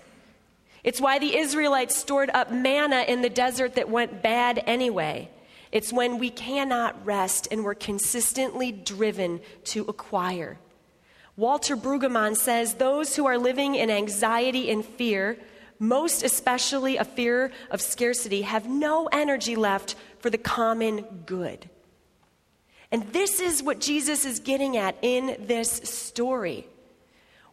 It's 0.83 1.01
why 1.01 1.19
the 1.19 1.37
Israelites 1.37 1.95
stored 1.95 2.29
up 2.33 2.51
manna 2.51 3.01
in 3.07 3.21
the 3.21 3.29
desert 3.29 3.75
that 3.75 3.89
went 3.89 4.23
bad 4.23 4.63
anyway. 4.65 5.29
It's 5.71 5.93
when 5.93 6.17
we 6.17 6.29
cannot 6.29 7.05
rest 7.05 7.47
and 7.51 7.63
we're 7.63 7.75
consistently 7.75 8.71
driven 8.71 9.39
to 9.65 9.83
acquire. 9.83 10.57
Walter 11.37 11.77
Brueggemann 11.77 12.35
says 12.35 12.73
those 12.73 13.15
who 13.15 13.25
are 13.25 13.37
living 13.37 13.75
in 13.75 13.89
anxiety 13.89 14.69
and 14.69 14.83
fear, 14.83 15.37
most 15.79 16.23
especially 16.23 16.97
a 16.97 17.05
fear 17.05 17.51
of 17.69 17.81
scarcity, 17.81 18.41
have 18.41 18.67
no 18.67 19.07
energy 19.07 19.55
left 19.55 19.95
for 20.19 20.29
the 20.29 20.37
common 20.37 21.01
good. 21.25 21.69
And 22.91 23.03
this 23.13 23.39
is 23.39 23.63
what 23.63 23.79
Jesus 23.79 24.25
is 24.25 24.39
getting 24.39 24.75
at 24.75 24.97
in 25.01 25.37
this 25.39 25.71
story. 25.71 26.67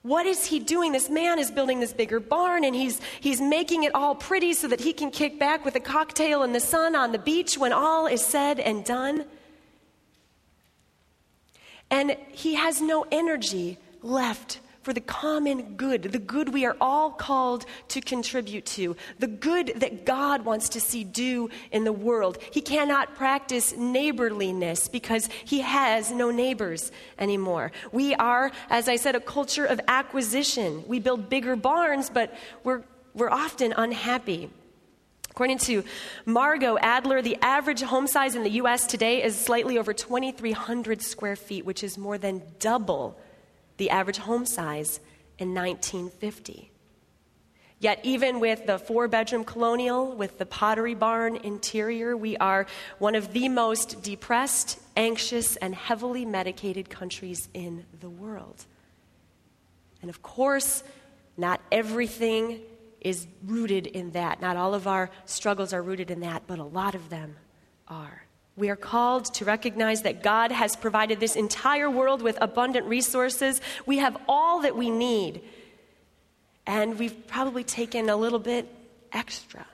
What 0.03 0.27
is 0.27 0.47
he 0.47 0.61
doing? 0.61 0.93
This 0.93 1.11
man 1.11 1.39
is 1.39 1.51
building 1.51 1.81
this 1.81 1.93
bigger 1.93 2.21
barn 2.21 2.65
and 2.65 2.75
he's, 2.75 3.01
he's 3.21 3.41
making 3.41 3.85
it 3.85 3.95
all 3.95 4.15
pretty 4.15 4.53
so 4.53 4.69
that 4.69 4.81
he 4.81 4.93
can 4.93 5.11
kick 5.11 5.39
back 5.39 5.65
with 5.65 5.75
a 5.75 5.81
cocktail 5.81 6.43
in 6.43 6.53
the 6.53 6.61
sun 6.61 6.95
on 6.95 7.13
the 7.13 7.19
beach 7.19 7.59
when 7.59 7.73
all 7.73 8.07
is 8.07 8.25
said 8.25 8.61
and 8.61 8.85
done. 8.85 9.25
And 11.91 12.17
he 12.31 12.55
has 12.55 12.81
no 12.81 13.07
energy 13.11 13.79
left 14.03 14.61
for 14.83 14.93
the 14.93 15.01
common 15.01 15.75
good, 15.77 16.05
the 16.05 16.19
good 16.19 16.53
we 16.53 16.64
are 16.64 16.77
all 16.81 17.11
called 17.11 17.67
to 17.88 18.01
contribute 18.01 18.64
to, 18.67 18.97
the 19.19 19.27
good 19.27 19.73
that 19.77 20.07
God 20.07 20.45
wants 20.45 20.69
to 20.71 20.81
see 20.81 21.05
do 21.05 21.51
in 21.73 21.85
the 21.85 21.93
world. 21.93 22.38
He 22.51 22.61
cannot 22.61 23.14
practice 23.14 23.77
neighborliness 23.77 24.88
because 24.88 25.29
he 25.45 25.61
has 25.61 26.11
no 26.11 26.31
neighbors 26.31 26.93
anymore. 27.19 27.73
We 27.93 28.14
are, 28.14 28.51
as 28.71 28.88
I 28.88 28.97
said, 28.97 29.14
a 29.14 29.21
culture 29.21 29.64
of 29.64 29.81
acquisition. 29.88 30.85
We 30.87 31.01
build 31.01 31.29
bigger 31.29 31.57
barns, 31.57 32.11
but 32.11 32.35
we're, 32.64 32.83
we're 33.14 33.31
often 33.31 33.73
unhappy. 33.73 34.51
According 35.31 35.59
to 35.59 35.85
Margot 36.27 36.79
Adler, 36.79 37.23
the 37.23 37.37
average 37.43 37.83
home 37.83 38.09
size 38.09 38.35
in 38.35 38.43
the 38.43 38.51
U.S. 38.51 38.87
today 38.87 39.23
is 39.23 39.38
slightly 39.38 39.79
over 39.79 39.93
2,300 39.93 41.01
square 41.01 41.37
feet, 41.37 41.64
which 41.64 41.85
is 41.85 41.97
more 41.97 42.19
than 42.19 42.43
double 42.59 43.17
the 43.79 43.91
average 43.91 44.19
home 44.19 44.45
size 44.45 45.01
in 45.38 45.55
1950. 45.55 46.71
Yet, 47.81 48.01
even 48.03 48.41
with 48.41 48.67
the 48.67 48.79
four 48.79 49.07
bedroom 49.07 49.45
colonial, 49.45 50.12
with 50.17 50.38
the 50.38 50.47
Pottery 50.47 50.95
Barn 50.95 51.37
interior, 51.37 52.17
we 52.17 52.37
are 52.37 52.67
one 52.99 53.14
of 53.14 53.33
the 53.33 53.49
most 53.49 54.03
depressed, 54.03 54.81
anxious, 54.97 55.55
and 55.57 55.75
heavily 55.75 56.25
medicated 56.25 56.91
countries 56.91 57.49
in 57.55 57.87
the 58.01 58.11
world. 58.11 58.67
And 60.03 60.11
of 60.11 60.23
course, 60.23 60.83
not 61.37 61.61
everything 61.71 62.61
is 63.01 63.29
rooted 63.47 63.87
in 63.87 64.11
that. 64.11 64.41
Not 64.41 64.57
all 64.57 64.75
of 64.75 64.88
our 64.88 65.09
struggles 65.25 65.73
are 65.73 65.83
rooted 65.83 66.11
in 66.11 66.21
that, 66.21 66.43
but 66.49 66.59
a 66.59 66.64
lot 66.64 66.97
of 66.97 67.11
them 67.11 67.37
are. 67.87 68.25
We 68.59 68.71
are 68.71 68.77
called 68.77 69.33
to 69.35 69.44
recognize 69.44 70.03
that 70.03 70.21
God 70.21 70.51
has 70.51 70.75
provided 70.75 71.21
this 71.21 71.37
entire 71.37 71.88
world 71.88 72.23
with 72.23 72.37
abundant 72.40 72.87
resources. 72.87 73.61
We 73.87 73.99
have 73.99 74.21
all 74.29 74.62
that 74.62 74.77
we 74.77 74.90
need. 74.90 75.42
And 76.66 76.99
we've 76.99 77.29
probably 77.29 77.62
taken 77.62 78.09
a 78.09 78.16
little 78.16 78.40
bit 78.40 78.66
extra. 79.12 79.64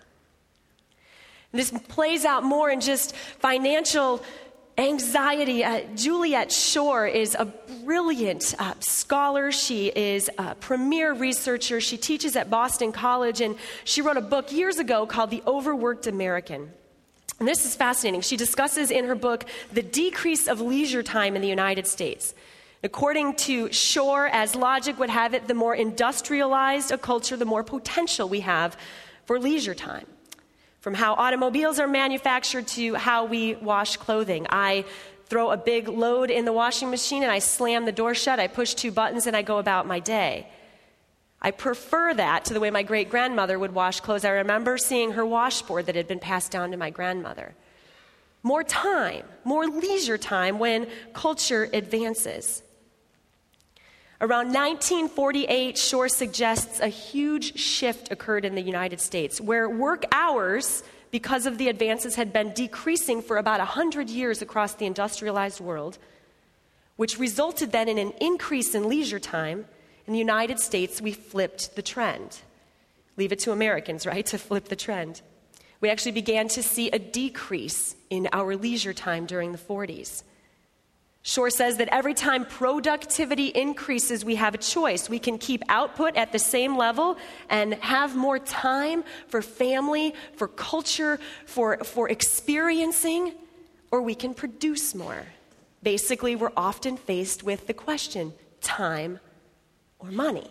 This 1.51 1.70
plays 1.88 2.27
out 2.27 2.44
more 2.44 2.68
in 2.68 2.83
just 2.83 3.16
financial 3.16 4.23
anxiety. 4.77 5.64
Uh, 5.64 5.81
Juliet 5.94 6.53
Schor 6.53 7.07
is 7.07 7.35
a 7.38 7.47
brilliant 7.85 8.55
uh, 8.59 8.75
scholar. 8.81 9.51
She 9.51 9.87
is 9.88 10.29
a 10.37 10.57
premier 10.57 11.14
researcher. 11.14 11.81
She 11.81 11.97
teaches 11.97 12.37
at 12.37 12.51
Boston 12.51 12.92
College, 12.92 13.40
and 13.40 13.57
she 13.85 14.03
wrote 14.03 14.18
a 14.18 14.20
book 14.20 14.53
years 14.53 14.79
ago 14.79 15.07
called 15.07 15.31
The 15.31 15.42
Overworked 15.47 16.07
American. 16.07 16.70
And 17.38 17.49
this 17.49 17.66
is 17.66 17.75
fascinating. 17.75 18.20
She 18.20 18.37
discusses 18.37 18.90
in 18.90 19.07
her 19.07 19.14
book 19.14 19.44
the 19.73 19.83
decrease 19.83 20.47
of 20.47 20.61
leisure 20.61 21.03
time 21.03 21.37
in 21.37 21.42
the 21.42 21.49
United 21.49 21.87
States. 21.87 22.35
According 22.83 23.37
to 23.37 23.73
Schor, 23.73 24.27
as 24.27 24.55
logic 24.55 24.99
would 24.99 25.11
have 25.11 25.35
it, 25.35 25.49
the 25.49 25.55
more 25.55 25.75
industrialized 25.75 26.92
a 26.92 26.99
culture, 26.99 27.37
the 27.37 27.47
more 27.47 27.64
potential 27.64 28.29
we 28.29 28.40
have 28.40 28.77
for 29.25 29.40
leisure 29.40 29.75
time. 29.75 30.07
From 30.81 30.94
how 30.94 31.14
automobiles 31.14 31.79
are 31.81 31.88
manufactured 31.88 32.68
to 32.68 32.94
how 32.94 33.25
we 33.25 33.55
wash 33.55 33.97
clothing. 33.97 34.47
I 34.51 34.85
throw 35.27 35.51
a 35.51 35.57
big 35.57 35.88
load 35.88 36.31
in 36.31 36.44
the 36.44 36.53
washing 36.53 36.90
machine 36.90 37.23
and 37.23 37.33
I 37.33 37.38
slam 37.38 37.87
the 37.87 37.92
door 37.92 38.14
shut, 38.14 38.38
I 38.38 38.49
push 38.49 38.75
two 38.75 38.92
buttons, 38.92 39.27
and 39.27 39.35
I 39.35 39.40
go 39.40 39.57
about 39.57 39.87
my 39.87 39.99
day. 39.99 40.47
I 41.45 41.51
prefer 41.51 42.15
that 42.15 42.47
to 42.47 42.55
the 42.55 42.61
way 42.61 42.71
my 42.71 42.83
great 42.83 43.11
grandmother 43.11 43.59
would 43.59 43.75
wash 43.75 44.01
clothes. 44.01 44.25
I 44.25 44.31
remember 44.31 44.79
seeing 44.79 45.13
her 45.13 45.27
washboard 45.27 45.85
that 45.87 45.95
had 45.95 46.09
been 46.09 46.19
passed 46.19 46.51
down 46.51 46.71
to 46.71 46.79
my 46.79 46.89
grandmother. 46.89 47.55
More 48.43 48.65
time, 48.65 49.25
more 49.45 49.67
leisure 49.67 50.17
time 50.17 50.59
when 50.59 50.87
culture 51.13 51.69
advances. 51.71 52.63
Around 54.23 54.55
1948, 54.55 55.77
Schor 55.77 56.09
suggests 56.09 56.81
a 56.81 56.89
huge 56.89 57.59
shift 57.59 58.11
occurred 58.11 58.47
in 58.47 58.55
the 58.55 58.63
United 58.63 58.99
States 58.99 59.39
where 59.39 59.69
work 59.69 60.07
hours, 60.13 60.83
because 61.11 61.45
of 61.45 61.59
the 61.59 61.69
advances, 61.69 62.15
had 62.15 62.33
been 62.33 62.55
decreasing 62.55 63.21
for 63.21 63.37
about 63.37 63.59
100 63.59 64.09
years 64.09 64.41
across 64.41 64.73
the 64.75 64.87
industrialized 64.87 65.61
world, 65.61 65.99
which 66.97 67.19
resulted 67.19 67.71
then 67.71 67.87
in 67.87 67.99
an 67.99 68.13
increase 68.19 68.75
in 68.75 68.89
leisure 68.89 69.21
time. 69.21 69.67
In 70.07 70.12
the 70.12 70.19
United 70.19 70.61
States, 70.61 71.01
we 71.01 71.12
flipped 71.12 71.77
the 71.77 71.83
trend. 71.83 72.40
Leave 73.17 73.33
it 73.33 73.38
to 73.40 73.53
Americans, 73.53 74.07
right, 74.12 74.27
to 74.27 74.38
flip 74.38 74.69
the 74.69 74.77
trend. 74.77 75.23
We 75.81 75.90
actually 75.90 76.12
began 76.12 76.49
to 76.49 76.62
see 76.62 76.90
a 76.90 76.99
decrease 76.99 77.95
in 78.11 78.29
our 78.33 78.57
leisure 78.57 78.95
time 78.95 79.27
during 79.27 79.53
the 79.53 79.59
40s. 79.59 80.23
Schor 81.27 81.49
says 81.49 81.79
that 81.79 81.88
every 81.88 82.12
time 82.12 82.45
productivity 82.45 83.47
increases, 83.47 84.27
we 84.27 84.35
have 84.35 84.55
a 84.55 84.59
choice. 84.59 85.09
We 85.09 85.19
can 85.19 85.38
keep 85.38 85.62
output 85.71 86.17
at 86.17 86.33
the 86.33 86.38
same 86.38 86.77
level 86.77 87.17
and 87.49 87.75
have 87.77 88.14
more 88.14 88.38
time 88.38 89.05
for 89.29 89.40
family, 89.40 90.14
for 90.35 90.49
culture, 90.49 91.19
for, 91.47 91.79
for 91.79 92.11
experiencing, 92.11 93.33
or 93.90 94.03
we 94.03 94.14
can 94.14 94.35
produce 94.35 94.95
more. 94.95 95.25
Basically, 95.83 96.37
we're 96.37 96.53
often 96.59 96.99
faced 96.99 97.43
with 97.43 97.67
the 97.67 97.75
question 97.75 98.35
time 98.61 99.19
or 100.05 100.11
money. 100.11 100.51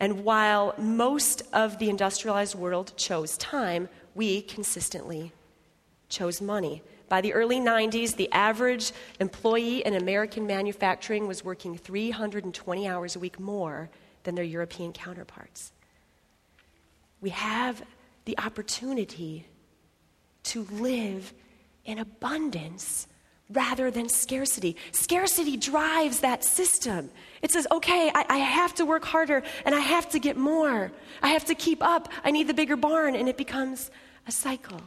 And 0.00 0.24
while 0.24 0.74
most 0.78 1.42
of 1.52 1.78
the 1.78 1.90
industrialized 1.90 2.54
world 2.54 2.92
chose 2.96 3.36
time, 3.36 3.88
we 4.14 4.42
consistently 4.42 5.32
chose 6.08 6.40
money. 6.40 6.82
By 7.08 7.20
the 7.20 7.32
early 7.34 7.58
90s, 7.58 8.16
the 8.16 8.30
average 8.32 8.92
employee 9.18 9.84
in 9.84 9.94
American 9.94 10.46
manufacturing 10.46 11.26
was 11.26 11.44
working 11.44 11.76
320 11.76 12.86
hours 12.86 13.16
a 13.16 13.18
week 13.18 13.40
more 13.40 13.90
than 14.22 14.34
their 14.34 14.44
European 14.44 14.92
counterparts. 14.92 15.72
We 17.20 17.30
have 17.30 17.82
the 18.24 18.38
opportunity 18.38 19.46
to 20.44 20.64
live 20.70 21.32
in 21.84 21.98
abundance 21.98 23.08
rather 23.50 23.90
than 23.90 24.08
scarcity. 24.08 24.76
Scarcity 24.92 25.56
drives 25.56 26.20
that 26.20 26.44
system. 26.44 27.10
It 27.42 27.50
says, 27.50 27.66
okay, 27.70 28.10
I, 28.14 28.26
I, 28.28 28.36
have 28.38 28.74
to 28.74 28.84
work 28.84 29.04
harder 29.04 29.42
and 29.64 29.74
I 29.74 29.80
have 29.80 30.08
to 30.10 30.18
get 30.18 30.36
more. 30.36 30.92
I 31.22 31.28
have 31.28 31.46
to 31.46 31.54
keep 31.54 31.82
up. 31.82 32.10
I 32.24 32.30
need 32.30 32.46
the 32.46 32.54
bigger 32.54 32.76
barn. 32.76 33.14
And 33.14 33.28
it 33.28 33.38
becomes 33.38 33.90
a 34.26 34.32
cycle. 34.32 34.82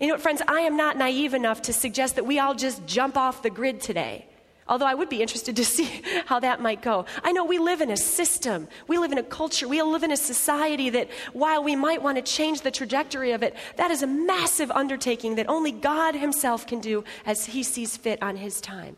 You 0.00 0.08
know, 0.08 0.14
what, 0.14 0.22
friends, 0.22 0.42
I 0.48 0.62
am 0.62 0.76
not 0.76 0.96
naive 0.96 1.34
enough 1.34 1.62
to 1.62 1.72
suggest 1.72 2.16
that 2.16 2.26
we 2.26 2.40
all 2.40 2.54
just 2.54 2.84
jump 2.86 3.16
off 3.16 3.42
the 3.42 3.50
grid 3.50 3.80
today. 3.80 4.26
Although 4.66 4.86
I 4.86 4.94
would 4.94 5.08
be 5.08 5.20
interested 5.20 5.56
to 5.56 5.64
see 5.76 6.02
how 6.26 6.40
that 6.40 6.60
might 6.60 6.82
go. 6.82 7.06
I 7.22 7.32
know 7.32 7.44
we 7.44 7.58
live 7.58 7.80
in 7.80 7.90
a 7.90 7.96
system, 7.96 8.68
we 8.88 8.98
live 8.98 9.12
in 9.12 9.18
a 9.18 9.22
culture, 9.22 9.68
we 9.68 9.82
live 9.82 10.02
in 10.02 10.12
a 10.12 10.16
society 10.16 10.90
that 10.90 11.10
while 11.32 11.62
we 11.62 11.76
might 11.76 12.02
want 12.02 12.16
to 12.16 12.22
change 12.22 12.62
the 12.62 12.70
trajectory 12.70 13.32
of 13.32 13.42
it, 13.42 13.54
that 13.76 13.90
is 13.90 14.02
a 14.02 14.06
massive 14.06 14.70
undertaking 14.70 15.36
that 15.36 15.48
only 15.48 15.72
God 15.72 16.14
Himself 16.14 16.66
can 16.66 16.80
do 16.80 17.04
as 17.26 17.46
He 17.46 17.62
sees 17.62 17.96
fit 17.96 18.22
on 18.22 18.36
His 18.36 18.60
time. 18.60 18.96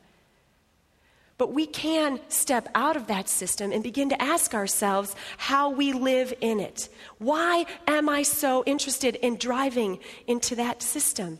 But 1.39 1.53
we 1.53 1.67
can 1.67 2.21
step 2.29 2.69
out 2.75 2.97
of 2.97 3.09
that 3.09 3.29
system 3.29 3.71
and 3.71 3.83
begin 3.83 4.09
to 4.09 4.23
ask 4.23 4.55
ourselves 4.55 5.15
how 5.37 5.69
we 5.69 5.93
live 5.93 6.33
in 6.41 6.61
it. 6.61 6.89
Why 7.19 7.67
am 7.87 8.09
I 8.09 8.23
so 8.23 8.65
interested 8.65 9.17
in 9.17 9.37
driving 9.37 9.99
into 10.27 10.57
that 10.57 10.83
system? 10.83 11.39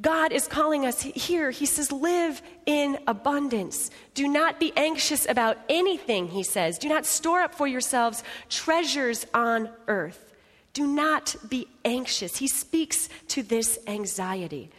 God 0.00 0.30
is 0.30 0.46
calling 0.46 0.84
us 0.84 1.00
here. 1.00 1.50
He 1.50 1.64
says, 1.64 1.90
live 1.90 2.42
in 2.66 2.98
abundance. 3.06 3.90
Do 4.14 4.28
not 4.28 4.60
be 4.60 4.72
anxious 4.76 5.26
about 5.26 5.56
anything, 5.68 6.28
he 6.28 6.42
says. 6.42 6.78
Do 6.78 6.88
not 6.88 7.06
store 7.06 7.40
up 7.40 7.54
for 7.54 7.66
yourselves 7.66 8.22
treasures 8.50 9.26
on 9.32 9.70
earth. 9.88 10.34
Do 10.74 10.86
not 10.86 11.34
be 11.48 11.68
anxious. 11.84 12.36
He 12.36 12.46
speaks 12.46 13.08
to 13.28 13.42
this 13.42 13.78
anxiety. 13.86 14.70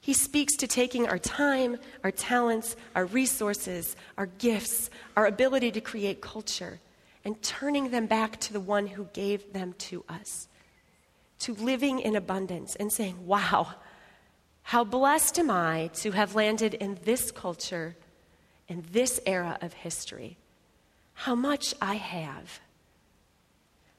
He 0.00 0.14
speaks 0.14 0.56
to 0.56 0.66
taking 0.66 1.06
our 1.06 1.18
time, 1.18 1.78
our 2.02 2.12
talents, 2.12 2.76
our 2.94 3.04
resources, 3.04 3.96
our 4.16 4.26
gifts, 4.26 4.88
our 5.16 5.26
ability 5.26 5.72
to 5.72 5.80
create 5.82 6.22
culture, 6.22 6.80
and 7.24 7.42
turning 7.42 7.90
them 7.90 8.06
back 8.06 8.40
to 8.40 8.52
the 8.54 8.60
one 8.60 8.86
who 8.86 9.08
gave 9.12 9.52
them 9.52 9.74
to 9.78 10.04
us. 10.08 10.48
To 11.40 11.54
living 11.54 12.00
in 12.00 12.16
abundance 12.16 12.76
and 12.76 12.92
saying, 12.92 13.26
wow, 13.26 13.74
how 14.62 14.82
blessed 14.82 15.38
am 15.38 15.50
I 15.50 15.90
to 15.94 16.10
have 16.10 16.34
landed 16.34 16.74
in 16.74 16.98
this 17.04 17.30
culture, 17.30 17.94
in 18.68 18.84
this 18.90 19.20
era 19.26 19.58
of 19.60 19.72
history. 19.72 20.38
How 21.14 21.34
much 21.34 21.74
I 21.80 21.94
have. 21.94 22.60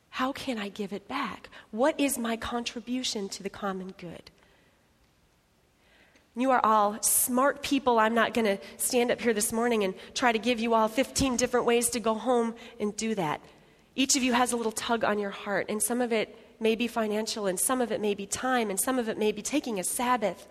How 0.10 0.32
can 0.32 0.58
I 0.58 0.70
give 0.70 0.94
it 0.94 1.08
back? 1.08 1.50
What 1.72 2.00
is 2.00 2.18
my 2.18 2.38
contribution 2.38 3.30
to 3.30 3.44
the 3.44 3.50
common 3.50 3.94
good? 3.98 4.32
You 6.36 6.52
are 6.52 6.62
all 6.64 7.02
smart 7.02 7.64
people. 7.64 7.98
I'm 7.98 8.14
not 8.14 8.34
going 8.34 8.46
to 8.46 8.60
stand 8.78 9.10
up 9.10 9.22
here 9.22 9.34
this 9.34 9.52
morning 9.52 9.84
and 9.84 9.96
try 10.14 10.32
to 10.32 10.38
give 10.38 10.60
you 10.60 10.74
all 10.74 10.88
15 10.88 11.36
different 11.36 11.66
ways 11.66 11.90
to 11.92 12.00
go 12.00 12.14
home 12.14 12.56
and 12.80 12.96
do 12.96 13.16
that. 13.16 13.42
Each 13.96 14.16
of 14.16 14.22
you 14.22 14.34
has 14.34 14.52
a 14.52 14.58
little 14.58 14.72
tug 14.72 15.04
on 15.04 15.18
your 15.18 15.32
heart, 15.32 15.66
and 15.70 15.82
some 15.82 16.02
of 16.02 16.12
it 16.12 16.38
may 16.60 16.76
be 16.76 16.88
financial, 16.88 17.48
and 17.48 17.60
some 17.60 17.82
of 17.82 17.92
it 17.92 18.02
may 18.02 18.14
be 18.14 18.26
time, 18.26 18.70
and 18.70 18.80
some 18.80 19.00
of 19.00 19.10
it 19.10 19.18
may 19.18 19.32
be 19.32 19.42
taking 19.42 19.80
a 19.80 19.84
Sabbath. 19.84 20.48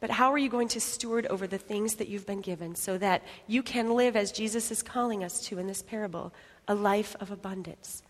But 0.00 0.10
how 0.10 0.32
are 0.32 0.38
you 0.38 0.48
going 0.48 0.68
to 0.68 0.80
steward 0.80 1.26
over 1.26 1.46
the 1.46 1.58
things 1.58 1.94
that 1.94 2.08
you've 2.08 2.26
been 2.26 2.40
given 2.40 2.74
so 2.74 2.98
that 2.98 3.22
you 3.46 3.62
can 3.62 3.94
live 3.94 4.16
as 4.16 4.32
Jesus 4.32 4.70
is 4.70 4.82
calling 4.82 5.24
us 5.24 5.40
to 5.46 5.58
in 5.58 5.66
this 5.66 5.82
parable 5.82 6.32
a 6.68 6.74
life 6.74 7.16
of 7.20 7.30
abundance? 7.30 8.02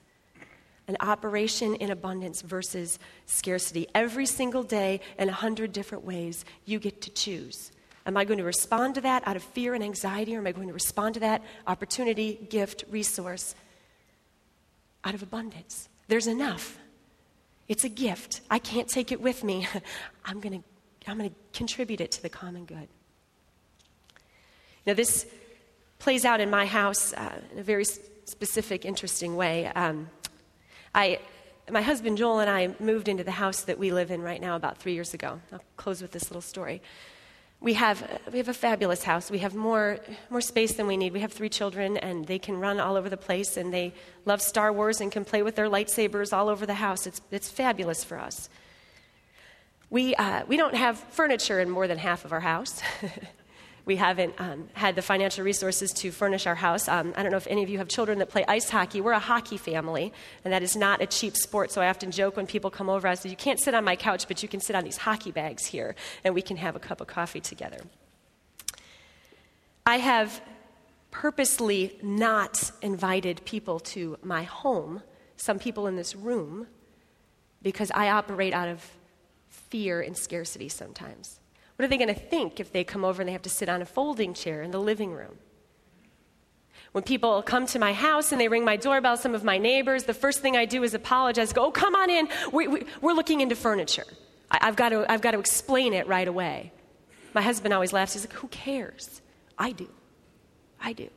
an 0.87 0.96
operation 1.00 1.74
in 1.76 1.90
abundance 1.90 2.42
versus 2.42 2.98
scarcity. 3.26 3.87
Every 3.94 4.26
single 4.26 4.62
day, 4.62 5.00
in 5.18 5.28
a 5.28 5.33
hundred 5.33 5.72
different 5.72 6.04
ways, 6.04 6.44
you 6.64 6.78
get 6.78 7.00
to 7.02 7.11
choose. 7.11 7.72
Am 8.07 8.16
I 8.16 8.24
going 8.24 8.38
to 8.38 8.44
respond 8.44 8.96
to 8.96 9.00
that 9.02 9.26
out 9.26 9.37
of 9.37 9.42
fear 9.42 9.74
and 9.74 9.83
anxiety, 9.83 10.37
or 10.37 10.40
am 10.40 10.46
I 10.46 10.52
going 10.52 10.68
to 10.68 10.74
respond 10.74 11.14
to 11.14 11.20
that 11.20 11.42
opportunity, 11.66 12.46
gift, 12.50 12.85
resource 12.90 13.54
out 15.04 15.14
of 15.14 15.22
abundance? 15.22 15.88
There's 16.09 16.26
enough. 16.26 16.78
It's 17.68 17.85
a 17.85 17.88
gift. 17.88 18.40
I 18.50 18.59
can't 18.59 18.88
take 18.88 19.12
it 19.12 19.20
with 19.20 19.42
me. 19.42 19.66
I'm 20.24 20.40
going 20.40 20.62
to 20.62 20.64
I'm 21.07 21.18
going 21.18 21.31
to 21.31 21.37
contribute 21.53 22.00
it 22.00 22.11
to 22.12 22.22
the 22.22 22.31
common 22.31 22.64
good. 22.64 22.88
Now, 24.87 24.94
this 24.94 25.27
plays 25.98 26.24
out 26.24 26.40
in 26.40 26.50
my 26.50 26.66
house 26.66 27.12
uh, 27.12 27.40
in 27.53 27.59
a 27.59 27.62
very 27.62 27.85
specific, 27.85 28.85
interesting 28.85 29.37
way. 29.37 29.66
Um, 29.66 30.09
I, 30.94 31.20
my 31.70 31.83
husband 31.83 32.18
Joel 32.18 32.40
and 32.40 32.50
I 32.50 32.74
moved 32.81 33.09
into 33.09 33.24
the 33.24 33.33
house 33.33 33.62
that 33.62 33.79
we 33.79 33.92
live 33.92 34.11
in 34.11 34.22
right 34.22 34.40
now 34.40 34.57
about 34.57 34.79
three 34.79 34.94
years 34.94 35.14
ago. 35.14 35.40
I'll 35.53 35.64
close 35.77 36.00
with 36.03 36.12
this 36.12 36.31
little 36.31 36.42
story. 36.42 36.83
We 37.64 37.72
have, 37.72 38.20
we 38.31 38.37
have 38.37 38.50
a 38.50 38.53
fabulous 38.53 39.03
house. 39.05 39.31
We 39.31 39.38
have 39.38 39.55
more, 39.55 39.98
more 40.29 40.42
space 40.42 40.74
than 40.74 40.87
we 40.87 40.98
need. 40.98 41.14
We 41.14 41.20
have 41.20 41.33
three 41.33 41.48
children, 41.48 41.96
and 41.96 42.27
they 42.27 42.38
can 42.38 42.61
run 42.61 42.79
all 42.79 42.94
over 42.94 43.09
the 43.09 43.16
place, 43.16 43.57
and 43.57 43.72
they 43.72 43.94
love 44.27 44.42
Star 44.42 44.70
Wars 44.70 45.00
and 45.00 45.11
can 45.11 45.24
play 45.24 45.42
with 45.42 45.57
their 45.57 45.70
lightsabers 45.70 46.37
all 46.37 46.50
over 46.50 46.66
the 46.66 46.74
house. 46.74 47.07
It's, 47.07 47.22
it's 47.31 47.48
fabulous 47.48 48.05
for 48.05 48.18
us. 48.18 48.50
We, 49.88 50.14
uh, 50.16 50.44
we 50.46 50.59
don't 50.59 50.74
have 50.74 50.98
furniture 50.98 51.59
in 51.59 51.70
more 51.70 51.88
than 51.88 51.96
half 51.96 52.27
of 52.27 52.35
our 52.35 52.40
house. 52.40 52.83
we 53.86 53.96
haven't 53.96 54.34
um, 54.38 54.68
had 54.72 54.96
the 54.96 55.02
financial 55.02 55.44
resources 55.44 55.92
to 55.92 56.10
furnish 56.10 56.46
our 56.46 56.54
house. 56.54 56.88
Um, 56.88 57.12
I 57.16 57.22
don't 57.22 57.30
know 57.30 57.36
if 57.36 57.46
any 57.46 57.62
of 57.62 57.68
you 57.68 57.78
have 57.78 57.88
children 57.88 58.18
that 58.18 58.30
play 58.30 58.44
ice 58.46 58.70
hockey. 58.70 59.00
We're 59.00 59.12
a 59.12 59.18
hockey 59.18 59.58
family, 59.58 60.12
and 60.42 60.52
that 60.54 60.62
is 60.62 60.74
not 60.74 61.02
a 61.02 61.06
cheap 61.06 61.36
sport. 61.36 61.70
So 61.70 61.82
I 61.82 61.88
often 61.88 62.10
joke 62.10 62.36
when 62.36 62.46
people 62.46 62.70
come 62.70 62.88
over, 62.88 63.06
I 63.06 63.14
say, 63.14 63.28
You 63.28 63.36
can't 63.36 63.60
sit 63.60 63.74
on 63.74 63.84
my 63.84 63.96
couch, 63.96 64.26
but 64.26 64.42
you 64.42 64.48
can 64.48 64.60
sit 64.60 64.74
on 64.74 64.84
these 64.84 64.96
hockey 64.96 65.32
bags 65.32 65.66
here, 65.66 65.94
and 66.24 66.34
we 66.34 66.40
can 66.40 66.56
have 66.56 66.76
a 66.76 66.78
cup 66.80 67.00
of 67.00 67.08
coffee 67.08 67.40
together. 67.40 67.78
I 69.84 69.98
have 69.98 70.40
purposely 71.10 71.98
not 72.02 72.72
invited 72.80 73.44
people 73.44 73.80
to 73.80 74.16
my 74.22 74.44
home, 74.44 75.02
some 75.36 75.58
people 75.58 75.86
in 75.86 75.96
this 75.96 76.16
room, 76.16 76.66
because 77.60 77.90
I 77.90 78.08
operate 78.08 78.54
out 78.54 78.68
of 78.68 78.82
fear 79.48 80.00
and 80.00 80.16
scarcity 80.16 80.70
sometimes. 80.70 81.38
What 81.76 81.84
are 81.84 81.88
they 81.88 81.96
going 81.96 82.14
to 82.14 82.20
think 82.20 82.60
if 82.60 82.72
they 82.72 82.84
come 82.84 83.04
over 83.04 83.20
and 83.20 83.28
they 83.28 83.32
have 83.32 83.42
to 83.42 83.50
sit 83.50 83.68
on 83.68 83.82
a 83.82 83.87
folding 83.87 84.32
chair 84.32 84.62
in 84.62 84.70
the 84.70 84.78
living 84.78 85.12
room? 85.12 85.38
When 86.92 87.02
people 87.02 87.42
come 87.42 87.66
to 87.66 87.80
my 87.80 87.92
house 87.92 88.30
and 88.30 88.40
they 88.40 88.46
ring 88.46 88.64
my 88.64 88.76
doorbell, 88.76 89.16
some 89.16 89.34
of 89.34 89.42
my 89.42 89.58
neighbors, 89.58 90.04
the 90.04 90.14
first 90.14 90.40
thing 90.40 90.56
I 90.56 90.64
do 90.64 90.84
is 90.84 90.94
apologize. 90.94 91.52
Go, 91.52 91.66
oh, 91.66 91.70
come 91.72 91.96
on 91.96 92.08
in. 92.08 92.28
We, 92.52 92.68
we, 92.68 92.87
we're 93.00 93.14
looking 93.14 93.40
into 93.40 93.56
furniture. 93.56 94.04
I, 94.48 94.66
have 94.66 94.76
got 94.76 94.90
to, 94.90 95.10
I've 95.10 95.20
got 95.20 95.32
to 95.32 95.40
explain 95.40 95.92
it 95.92 96.06
right 96.06 96.28
away. 96.28 96.70
My 97.32 97.42
husband 97.42 97.74
always 97.74 97.92
laughs. 97.92 98.12
He's 98.12 98.24
like, 98.24 98.34
who 98.34 98.46
cares? 98.46 99.20
I 99.58 99.72
do. 99.72 99.88
I 100.80 100.92
do. 100.92 101.08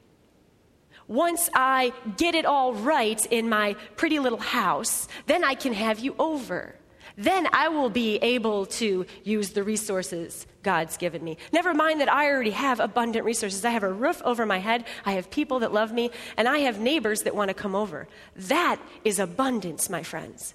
Once 1.08 1.48
I 1.54 1.94
get 2.18 2.34
it 2.34 2.46
all 2.46 2.74
right 2.74 3.24
in 3.28 3.48
my 3.48 3.76
pretty 3.96 4.18
little 4.18 4.40
house, 4.40 5.08
then 5.28 5.44
I 5.44 5.54
can 5.54 5.74
have 5.74 6.00
you 6.00 6.16
over 6.18 6.74
then 7.18 7.48
I 7.52 7.68
will 7.70 7.90
be 7.90 8.18
able 8.18 8.68
to 8.68 9.06
use 9.24 9.50
the 9.50 9.64
resources 9.64 10.46
God's 10.62 10.98
given 10.98 11.24
me. 11.24 11.38
Never 11.52 11.74
mind 11.74 12.00
that 12.00 12.12
I 12.12 12.28
already 12.28 12.52
have 12.52 12.80
abundant 12.80 13.26
resources. 13.26 13.66
I 13.66 13.72
have 13.72 13.84
a 13.84 13.92
roof 13.92 14.22
over 14.24 14.46
my 14.46 14.60
head, 14.60 14.86
I 15.06 15.14
have 15.14 15.32
people 15.32 15.60
that 15.60 15.74
love 15.74 15.92
me, 15.92 16.12
and 16.38 16.48
I 16.48 16.60
have 16.60 16.80
neighbors 16.80 17.24
that 17.24 17.36
want 17.36 17.50
to 17.50 17.56
come 17.56 17.76
over. 17.76 18.08
That 18.36 18.80
is 19.04 19.18
abundance, 19.18 19.90
my 19.90 20.04
friends. 20.04 20.54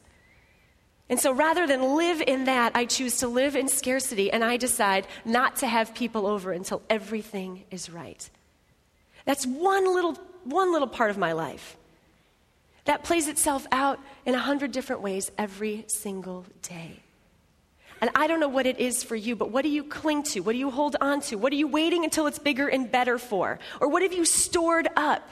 And 1.09 1.19
so 1.19 1.33
rather 1.33 1.67
than 1.67 1.97
live 1.97 2.23
in 2.23 2.45
that, 2.45 2.73
I 2.75 2.87
choose 2.87 3.19
to 3.19 3.29
live 3.29 3.57
in 3.57 3.69
scarcity, 3.69 4.31
and 4.31 4.45
I 4.45 4.57
decide 4.57 5.07
not 5.25 5.57
to 5.57 5.67
have 5.67 5.95
people 5.95 6.27
over 6.27 6.53
until 6.53 6.81
everything 6.89 7.65
is 7.71 7.91
right. 7.91 8.31
That's 9.25 9.47
one 9.47 9.93
little, 9.93 10.15
one 10.45 10.73
little 10.73 10.89
part 10.89 11.11
of 11.11 11.19
my 11.19 11.33
life. 11.33 11.77
That 12.85 13.05
plays 13.05 13.29
itself 13.29 13.67
out 13.71 14.01
in 14.27 14.35
a 14.35 14.39
hundred 14.39 14.73
different 14.73 15.03
ways 15.03 15.31
every 15.39 15.85
single 15.89 16.45
day. 16.63 17.01
And 18.01 18.11
I 18.17 18.27
don't 18.27 18.41
know 18.41 18.49
what 18.49 18.67
it 18.67 18.81
is 18.81 19.05
for 19.05 19.15
you, 19.15 19.37
but 19.37 19.51
what 19.53 19.63
do 19.63 19.69
you 19.69 19.85
cling 19.85 20.25
to? 20.25 20.41
What 20.41 20.53
do 20.53 20.59
you 20.59 20.71
hold 20.71 20.97
on 21.01 21.21
to? 21.23 21.37
What 21.37 21.53
are 21.53 21.57
you 21.57 21.69
waiting 21.69 22.03
until 22.03 22.27
it's 22.27 22.41
bigger 22.41 22.67
and 22.67 22.91
better 22.91 23.17
for? 23.17 23.61
Or 23.81 23.89
what 23.89 24.03
have 24.03 24.13
you 24.13 24.25
stored 24.25 24.89
up? 24.97 25.29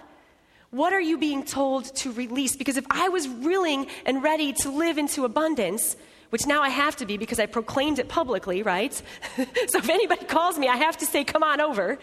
What 0.71 0.93
are 0.93 1.01
you 1.01 1.19
being 1.19 1.43
told 1.43 1.87
to 1.97 2.13
release? 2.13 2.55
Because 2.55 2.77
if 2.77 2.87
I 2.89 3.09
was 3.09 3.27
willing 3.27 3.89
and 4.07 4.23
ready 4.23 4.53
to 4.53 4.71
live 4.71 4.99
into 4.99 5.25
abundance, 5.25 5.97
which 6.31 6.47
now 6.47 6.63
I 6.63 6.69
have 6.69 6.95
to 6.97 7.07
be 7.07 7.17
because 7.17 7.41
I 7.41 7.47
proclaimed 7.47 7.99
it 7.99 8.09
publicly, 8.09 8.63
right? 8.63 8.95
so 9.37 9.79
if 9.79 9.89
anybody 9.89 10.25
calls 10.27 10.57
me, 10.57 10.69
I 10.69 10.77
have 10.77 10.97
to 10.99 11.07
say, 11.07 11.25
come 11.25 11.43
on 11.43 11.61
over. 11.61 11.99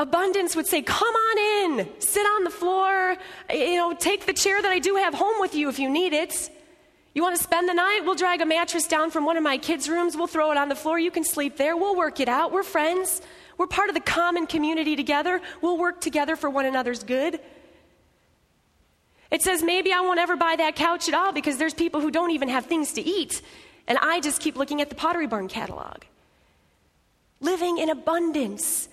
Abundance 0.00 0.56
would 0.56 0.66
say, 0.66 0.80
Come 0.80 1.14
on 1.14 1.38
in, 1.78 1.88
sit 1.98 2.24
on 2.24 2.44
the 2.44 2.50
floor, 2.50 3.16
you 3.52 3.76
know, 3.76 3.92
take 3.92 4.24
the 4.24 4.32
chair 4.32 4.60
that 4.60 4.72
I 4.72 4.78
do 4.78 4.96
have 4.96 5.12
home 5.12 5.38
with 5.40 5.54
you 5.54 5.68
if 5.68 5.78
you 5.78 5.90
need 5.90 6.14
it. 6.14 6.50
You 7.12 7.22
want 7.22 7.36
to 7.36 7.42
spend 7.42 7.68
the 7.68 7.74
night? 7.74 8.00
We'll 8.02 8.14
drag 8.14 8.40
a 8.40 8.46
mattress 8.46 8.86
down 8.86 9.10
from 9.10 9.26
one 9.26 9.36
of 9.36 9.42
my 9.42 9.58
kids' 9.58 9.90
rooms. 9.90 10.16
We'll 10.16 10.26
throw 10.26 10.52
it 10.52 10.56
on 10.56 10.70
the 10.70 10.74
floor. 10.74 10.98
You 10.98 11.10
can 11.10 11.22
sleep 11.22 11.58
there. 11.58 11.76
We'll 11.76 11.96
work 11.96 12.18
it 12.18 12.30
out. 12.30 12.50
We're 12.50 12.62
friends. 12.62 13.20
We're 13.58 13.66
part 13.66 13.90
of 13.90 13.94
the 13.94 14.00
common 14.00 14.46
community 14.46 14.96
together. 14.96 15.42
We'll 15.60 15.76
work 15.76 16.00
together 16.00 16.34
for 16.34 16.48
one 16.48 16.64
another's 16.64 17.02
good. 17.02 17.38
It 19.30 19.42
says, 19.42 19.62
maybe 19.62 19.92
I 19.92 20.00
won't 20.00 20.18
ever 20.18 20.34
buy 20.34 20.56
that 20.56 20.76
couch 20.76 21.08
at 21.08 21.14
all 21.14 21.32
because 21.32 21.58
there's 21.58 21.74
people 21.74 22.00
who 22.00 22.10
don't 22.10 22.30
even 22.30 22.48
have 22.48 22.64
things 22.64 22.94
to 22.94 23.02
eat. 23.02 23.42
And 23.86 23.98
I 23.98 24.20
just 24.20 24.40
keep 24.40 24.56
looking 24.56 24.80
at 24.80 24.88
the 24.88 24.94
Pottery 24.96 25.26
Barn 25.26 25.48
catalog. 25.48 26.04
Living 27.40 27.76
in 27.76 27.90
abundance 27.90 28.88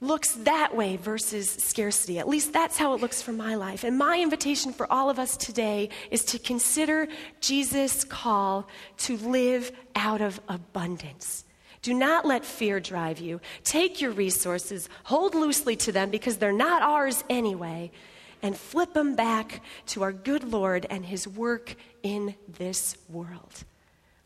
looks 0.00 0.32
that 0.32 0.76
way 0.76 0.96
versus 0.96 1.48
scarcity. 1.48 2.18
At 2.18 2.28
least 2.28 2.52
that's 2.52 2.76
how 2.76 2.94
it 2.94 3.00
looks 3.00 3.22
for 3.22 3.32
my 3.32 3.54
life. 3.54 3.84
And 3.84 3.96
my 3.96 4.20
invitation 4.20 4.72
for 4.72 4.90
all 4.92 5.08
of 5.08 5.18
us 5.18 5.36
today 5.36 5.88
is 6.10 6.24
to 6.26 6.38
consider 6.38 7.08
Jesus' 7.40 8.04
call 8.04 8.68
to 8.98 9.16
live 9.18 9.72
out 9.94 10.20
of 10.20 10.40
abundance. 10.48 11.44
Do 11.82 11.92
not 11.92 12.24
let 12.24 12.44
fear 12.44 12.80
drive 12.80 13.18
you. 13.18 13.40
Take 13.62 14.00
your 14.00 14.10
resources, 14.10 14.88
hold 15.04 15.34
loosely 15.34 15.76
to 15.76 15.92
them 15.92 16.10
because 16.10 16.38
they're 16.38 16.52
not 16.52 16.82
ours 16.82 17.22
anyway, 17.28 17.90
and 18.42 18.56
flip 18.56 18.94
them 18.94 19.16
back 19.16 19.62
to 19.86 20.02
our 20.02 20.12
good 20.12 20.44
Lord 20.44 20.86
and 20.88 21.04
his 21.04 21.28
work 21.28 21.76
in 22.02 22.34
this 22.58 22.96
world. 23.08 23.64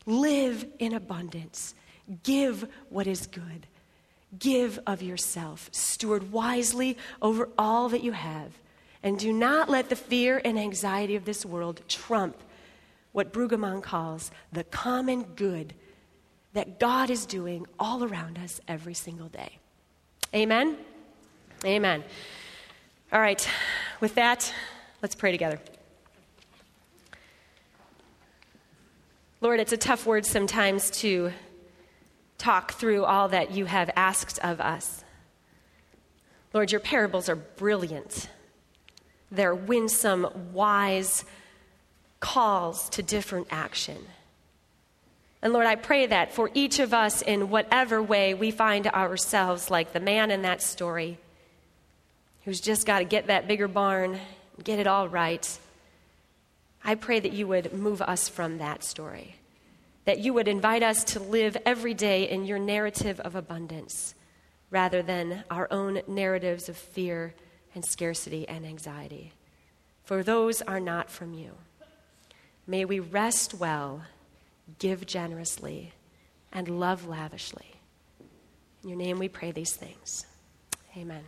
Live 0.05 0.65
in 0.79 0.93
abundance. 0.93 1.75
Give 2.23 2.67
what 2.89 3.07
is 3.07 3.27
good. 3.27 3.67
Give 4.37 4.79
of 4.85 5.01
yourself. 5.01 5.69
Steward 5.71 6.31
wisely 6.31 6.97
over 7.21 7.49
all 7.57 7.89
that 7.89 8.03
you 8.03 8.11
have. 8.11 8.51
And 9.01 9.17
do 9.17 9.31
not 9.31 9.69
let 9.69 9.89
the 9.89 9.95
fear 9.95 10.41
and 10.43 10.59
anxiety 10.59 11.15
of 11.15 11.25
this 11.25 11.45
world 11.45 11.81
trump 11.87 12.37
what 13.11 13.33
Brueggemann 13.33 13.81
calls 13.81 14.29
the 14.51 14.63
common 14.63 15.23
good 15.23 15.73
that 16.53 16.79
God 16.79 17.09
is 17.09 17.25
doing 17.25 17.65
all 17.79 18.03
around 18.03 18.37
us 18.37 18.59
every 18.67 18.93
single 18.93 19.27
day. 19.29 19.57
Amen? 20.33 20.77
Amen. 21.65 22.03
All 23.11 23.19
right, 23.19 23.47
with 23.99 24.15
that, 24.15 24.53
let's 25.01 25.15
pray 25.15 25.31
together. 25.31 25.59
Lord, 29.41 29.59
it's 29.59 29.71
a 29.71 29.77
tough 29.77 30.05
word 30.05 30.25
sometimes 30.25 30.91
to 30.99 31.31
talk 32.39 32.71
through 32.71 33.05
all 33.05 33.27
that 33.29 33.51
you 33.51 33.65
have 33.65 33.91
asked 33.95 34.39
of 34.39 34.59
us. 34.59 35.03
Lord, 36.53 36.71
your 36.71 36.81
parables 36.81 37.29
are 37.29 37.35
brilliant. 37.35 38.29
They're 39.29 39.53
winsome, 39.53 40.51
wise 40.53 41.25
calls 42.19 42.89
to 42.89 43.03
different 43.03 43.47
action. 43.51 43.97
And 45.41 45.53
Lord, 45.53 45.67
I 45.67 45.75
pray 45.75 46.07
that 46.07 46.33
for 46.33 46.49
each 46.53 46.79
of 46.79 46.93
us, 46.93 47.21
in 47.21 47.49
whatever 47.49 48.01
way 48.01 48.33
we 48.33 48.51
find 48.51 48.87
ourselves 48.87 49.69
like 49.69 49.93
the 49.93 49.99
man 49.99 50.31
in 50.31 50.41
that 50.41 50.61
story 50.61 51.17
who's 52.45 52.59
just 52.59 52.85
got 52.87 52.99
to 52.99 53.05
get 53.05 53.27
that 53.27 53.47
bigger 53.47 53.67
barn, 53.67 54.19
get 54.63 54.79
it 54.79 54.87
all 54.87 55.07
right, 55.07 55.59
I 56.83 56.95
pray 56.95 57.19
that 57.19 57.33
you 57.33 57.47
would 57.47 57.73
move 57.73 58.01
us 58.01 58.27
from 58.27 58.57
that 58.57 58.83
story 58.83 59.35
that 60.09 60.17
you 60.17 60.33
would 60.33 60.47
invite 60.47 60.81
us 60.81 61.03
to 61.03 61.19
live 61.19 61.55
every 61.67 61.93
day 61.93 62.27
in 62.27 62.43
your 62.43 62.57
narrative 62.57 63.19
of 63.19 63.35
abundance 63.35 64.15
rather 64.71 65.03
than 65.03 65.43
our 65.51 65.67
own 65.69 66.01
narratives 66.07 66.67
of 66.67 66.75
fear 66.75 67.35
and 67.75 67.85
scarcity 67.85 68.49
and 68.49 68.65
anxiety. 68.65 69.33
For 70.03 70.23
those 70.23 70.63
are 70.63 70.79
not 70.79 71.11
from 71.11 71.35
you. 71.35 71.51
May 72.65 72.85
we 72.85 72.99
rest 72.99 73.53
well, 73.53 74.01
give 74.79 75.05
generously, 75.05 75.93
and 76.51 76.79
love 76.79 77.07
lavishly. 77.07 77.75
In 78.81 78.89
your 78.89 78.97
name 78.97 79.19
we 79.19 79.29
pray 79.29 79.51
these 79.51 79.75
things. 79.75 80.25
Amen. 80.97 81.23